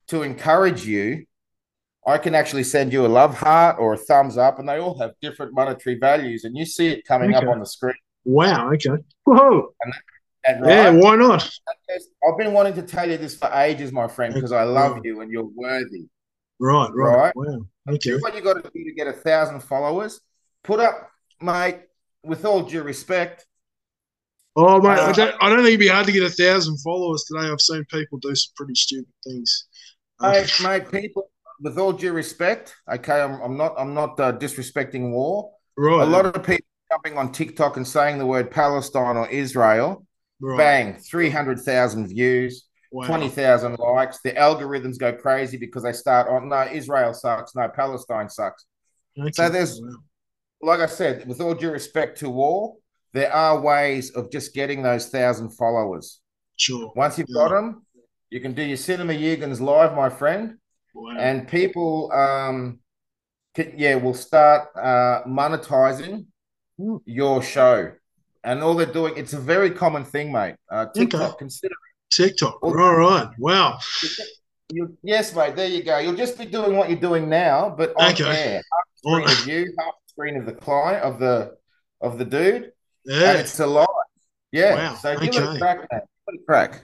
to 0.10 0.24
encourage 0.24 0.86
you, 0.86 1.26
I 2.06 2.18
can 2.18 2.36
actually 2.36 2.64
send 2.64 2.92
you 2.92 3.06
a 3.06 3.08
love 3.08 3.38
heart 3.38 3.78
or 3.80 3.94
a 3.94 3.98
thumbs 3.98 4.38
up, 4.38 4.60
and 4.60 4.68
they 4.68 4.80
all 4.80 5.00
have 5.00 5.12
different 5.22 5.54
monetary 5.54 5.98
values, 5.98 6.44
and 6.44 6.58
you 6.58 6.66
see 6.66 6.88
it 6.88 7.06
coming 7.06 7.34
okay. 7.34 7.46
up 7.46 7.52
on 7.52 7.60
the 7.60 7.66
screen. 7.66 7.96
Wow. 8.26 8.74
Okay. 8.74 9.02
Whoa. 9.24 9.74
And, 9.82 9.94
and 10.46 10.62
right, 10.66 10.72
yeah. 10.72 10.90
Why 10.90 11.16
not? 11.16 11.50
I've 11.90 12.38
been 12.38 12.52
wanting 12.52 12.74
to 12.76 12.82
tell 12.82 13.10
you 13.10 13.18
this 13.18 13.38
for 13.38 13.50
ages, 13.54 13.94
my 13.94 14.10
friend, 14.10 14.34
because 14.34 14.52
I 14.52 14.64
love 14.64 15.00
you 15.06 15.22
and 15.22 15.32
you're 15.32 15.50
worthy. 15.56 16.08
Right. 16.60 16.90
Right. 16.94 17.16
right? 17.16 17.36
Wow. 17.36 17.66
Okay. 17.90 18.18
What 18.18 18.36
you 18.36 18.42
got 18.42 18.64
to 18.64 18.70
do 18.74 18.84
to 18.84 18.94
get 18.94 19.08
a 19.08 19.14
thousand 19.14 19.62
followers? 19.62 20.22
Put 20.64 20.80
up, 20.80 21.10
mate. 21.42 21.82
With 22.24 22.44
all 22.44 22.64
due 22.64 22.84
respect. 22.84 23.46
Oh, 24.56 24.82
mate, 24.82 25.00
uh, 25.00 25.08
I 25.08 25.12
don't. 25.12 25.36
I 25.42 25.50
don't 25.50 25.60
think 25.60 25.68
it'd 25.68 25.80
be 25.80 25.88
hard 25.88 26.08
to 26.08 26.12
get 26.12 26.24
a 26.24 26.30
thousand 26.30 26.78
followers 26.80 27.24
today. 27.24 27.48
I've 27.48 27.62
seen 27.62 27.86
people 27.86 28.18
do 28.18 28.36
some 28.36 28.52
pretty 28.56 28.76
stupid 28.76 29.14
things. 29.24 29.68
Mate, 30.20 30.52
mate, 30.64 30.92
people 30.92 31.30
with 31.62 31.78
all 31.78 31.94
due 31.94 32.12
respect, 32.12 32.76
okay, 32.92 33.22
I'm, 33.22 33.40
I'm 33.42 33.58
not 33.58 33.76
I'm 33.78 33.94
not 33.94 34.20
uh, 34.20 34.34
disrespecting 34.34 35.12
war. 35.12 35.52
Right. 35.78 36.04
A 36.04 36.06
lot 36.06 36.26
of 36.26 36.44
people 36.44 36.66
jumping 36.92 37.18
on 37.18 37.32
TikTok 37.32 37.78
and 37.78 37.88
saying 37.88 38.18
the 38.18 38.26
word 38.26 38.52
Palestine 38.52 39.16
or 39.16 39.30
Israel, 39.30 40.06
right. 40.42 40.58
bang, 40.58 40.94
three 40.96 41.30
hundred 41.30 41.60
thousand 41.60 42.08
views, 42.08 42.67
wow. 42.92 43.06
twenty 43.06 43.30
thousand 43.30 43.78
likes. 43.80 44.20
The 44.24 44.34
algorithms 44.34 44.98
go 44.98 45.14
crazy 45.14 45.58
because 45.58 45.84
they 45.84 45.94
start 45.94 46.28
on 46.28 46.50
no 46.50 46.68
Israel 46.72 47.14
sucks, 47.14 47.56
no 47.56 47.68
Palestine 47.70 48.30
sucks. 48.30 48.66
Okay. 49.20 49.32
So 49.34 49.50
there's, 49.50 49.82
like 50.62 50.80
I 50.80 50.86
said, 50.86 51.28
with 51.28 51.42
all 51.42 51.54
due 51.56 51.72
respect 51.72 52.20
to 52.20 52.30
war, 52.30 52.76
there 53.14 53.34
are 53.34 53.60
ways 53.60 54.12
of 54.12 54.32
just 54.32 54.54
getting 54.54 54.84
those 54.84 55.10
thousand 55.10 55.52
followers. 55.52 56.20
Sure. 56.56 56.92
Once 56.96 57.18
you've 57.18 57.28
yeah. 57.30 57.42
got 57.42 57.50
them, 57.50 57.86
you 58.30 58.40
can 58.42 58.54
do 58.54 58.62
your 58.62 58.78
cinema 58.78 59.14
Yugens 59.14 59.60
live, 59.60 59.96
my 59.96 60.10
friend. 60.10 60.58
Wow. 60.94 61.16
And 61.18 61.48
people, 61.48 62.12
um, 62.12 62.80
can, 63.56 63.74
yeah, 63.78 63.96
will 63.96 64.14
start 64.14 64.70
uh, 64.76 65.24
monetizing 65.28 66.26
your 67.06 67.42
show. 67.42 67.92
And 68.44 68.62
all 68.62 68.76
they're 68.76 68.86
doing, 68.86 69.14
it's 69.18 69.34
a 69.34 69.40
very 69.40 69.72
common 69.72 70.06
thing, 70.06 70.32
mate. 70.32 70.56
Uh, 70.70 70.86
TikTok, 70.94 71.22
okay. 71.22 71.38
consider 71.40 71.76
TikTok. 72.12 72.60
All 72.62 72.74
right. 72.74 73.30
Wow. 73.38 73.80
You, 74.70 74.98
yes, 75.02 75.34
mate. 75.36 75.56
There 75.56 75.68
you 75.68 75.84
go. 75.84 75.98
You'll 76.00 76.16
just 76.16 76.38
be 76.38 76.46
doing 76.46 76.76
what 76.76 76.90
you're 76.90 77.00
doing 77.00 77.30
now, 77.30 77.70
but 77.70 77.94
on 77.96 78.12
okay. 78.12 78.26
air. 78.26 78.56
Half 78.56 78.98
screen 78.98 79.30
of 79.30 79.48
you, 79.48 79.74
half 79.80 79.94
screen 80.08 80.38
of 80.38 80.46
the 80.46 80.54
client 80.54 81.04
of 81.04 81.20
the 81.20 81.58
of 82.02 82.18
the 82.18 82.26
dude. 82.26 82.72
Yeah. 83.06 83.32
And 83.32 83.40
it's 83.40 83.60
a 83.60 83.68
live. 83.68 83.88
Yeah. 84.52 84.76
Wow. 84.76 84.96
So 84.96 85.18
give 85.20 85.36
okay. 85.36 85.38
it 85.38 85.56
a 85.56 85.60
crack. 85.60 85.90
Give 85.90 86.00
it 86.28 86.42
a 86.42 86.46
crack. 86.46 86.82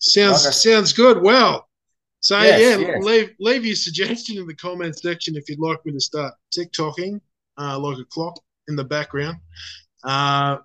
Sounds 0.00 0.44
like 0.44 0.52
sounds 0.52 0.92
good. 0.92 1.22
Well, 1.22 1.66
so 2.20 2.38
yes, 2.40 2.60
yeah, 2.60 2.86
yes. 2.86 3.02
leave 3.02 3.30
leave 3.40 3.64
your 3.64 3.76
suggestion 3.76 4.38
in 4.38 4.46
the 4.46 4.54
comment 4.54 4.98
section 4.98 5.36
if 5.36 5.48
you'd 5.48 5.58
like 5.58 5.84
me 5.86 5.92
to 5.92 6.00
start 6.00 6.34
TikToking 6.54 7.20
uh, 7.58 7.78
like 7.78 7.98
a 7.98 8.04
clock 8.04 8.38
in 8.68 8.76
the 8.76 8.84
background. 8.84 9.38
Uh, 10.04 10.58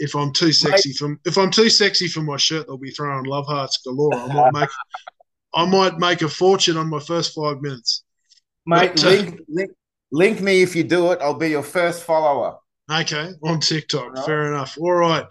if 0.00 0.16
I'm 0.16 0.32
too 0.32 0.52
sexy 0.52 0.92
for 0.92 1.16
if 1.24 1.36
I'm 1.36 1.50
too 1.50 1.68
sexy 1.68 2.08
for 2.08 2.22
my 2.22 2.38
shirt, 2.38 2.66
they'll 2.66 2.78
be 2.78 2.90
throwing 2.90 3.24
love 3.24 3.46
hearts 3.46 3.76
galore. 3.84 4.14
I 4.14 4.26
might 4.32 4.52
make 4.52 4.68
I 5.54 5.66
might 5.66 5.98
make 5.98 6.22
a 6.22 6.28
fortune 6.28 6.76
on 6.76 6.88
my 6.88 7.00
first 7.00 7.34
five 7.34 7.60
minutes. 7.60 8.02
Mate, 8.66 8.92
but, 8.94 9.04
uh, 9.04 9.08
link, 9.08 9.40
link, 9.48 9.70
link 10.10 10.40
me 10.40 10.62
if 10.62 10.74
you 10.74 10.84
do 10.84 11.12
it. 11.12 11.18
I'll 11.20 11.34
be 11.34 11.50
your 11.50 11.62
first 11.62 12.04
follower. 12.04 12.58
Okay, 12.90 13.30
on 13.44 13.60
TikTok. 13.60 14.14
Right. 14.14 14.26
Fair 14.26 14.52
enough. 14.52 14.76
All 14.80 14.92
right. 14.92 15.24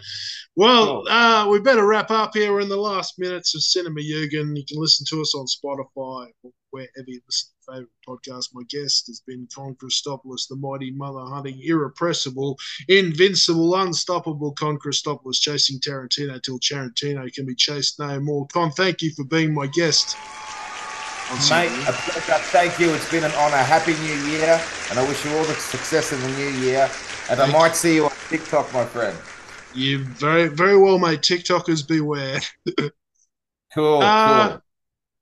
Well, 0.56 1.04
uh, 1.10 1.48
we 1.50 1.60
better 1.60 1.86
wrap 1.86 2.10
up 2.10 2.34
here. 2.34 2.54
We're 2.54 2.62
in 2.62 2.69
the 2.69 2.78
last 2.78 3.19
minutes 3.19 3.54
of 3.54 3.62
Cinema 3.62 4.00
Yugen. 4.00 4.56
You 4.56 4.63
can 4.65 4.80
listen 4.80 5.06
to 5.10 5.22
us 5.22 5.36
on 5.36 5.45
Spotify 5.45 6.28
or 6.43 6.52
wherever 6.72 7.06
you 7.08 7.19
listen 7.28 7.50
to 7.50 7.60
favorite 7.72 7.89
podcast. 8.08 8.50
My 8.54 8.63
guest 8.69 9.08
has 9.08 9.22
been 9.28 9.48
Con 9.54 9.76
Christopoulos, 9.76 10.48
the 10.48 10.56
mighty 10.56 10.91
mother 10.91 11.19
hunting, 11.19 11.60
irrepressible, 11.62 12.58
invincible, 12.88 13.76
unstoppable 13.76 14.54
Con 14.54 14.78
Christopoulos, 14.78 15.41
chasing 15.41 15.80
Tarantino 15.80 16.41
till 16.41 16.60
Tarantino 16.60 17.32
can 17.34 17.45
be 17.45 17.56
chased 17.56 18.00
no 18.00 18.19
more. 18.19 18.48
Con, 18.48 18.72
thank 18.72 19.02
you 19.02 19.12
for 19.15 19.26
being 19.26 19.54
my 19.54 19.67
guest. 19.67 20.17
Mate, 21.52 21.67
a 21.88 21.91
pleasure. 21.91 22.41
Thank 22.45 22.80
you. 22.80 22.91
It's 22.93 23.10
been 23.12 23.24
an 23.24 23.32
honor. 23.34 23.58
Happy 23.58 23.93
New 23.93 24.32
Year, 24.32 24.60
and 24.89 24.98
I 24.98 25.08
wish 25.08 25.24
you 25.24 25.32
all 25.38 25.43
the 25.43 25.54
success 25.54 26.12
in 26.12 26.19
the 26.22 26.30
new 26.30 26.50
year. 26.62 26.89
And 27.30 27.39
I 27.39 27.52
might 27.52 27.76
see 27.76 27.96
you 27.96 28.06
on 28.06 28.12
TikTok, 28.30 28.74
my 28.74 28.86
friend. 28.86 29.18
You 29.74 30.00
very, 30.00 30.48
very 30.48 30.78
well, 30.78 30.98
mate. 30.98 31.22
TikTokers 31.22 31.88
beware. 31.88 32.39
cool, 33.74 34.02
uh, 34.02 34.50
cool. 34.50 34.62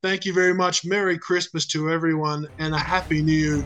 Thank 0.01 0.25
you 0.25 0.33
very 0.33 0.53
much. 0.53 0.85
Merry 0.85 1.17
Christmas 1.17 1.65
to 1.67 1.91
everyone 1.91 2.47
and 2.59 2.73
a 2.73 2.77
Happy 2.77 3.21
New 3.21 3.33
Year. 3.33 3.65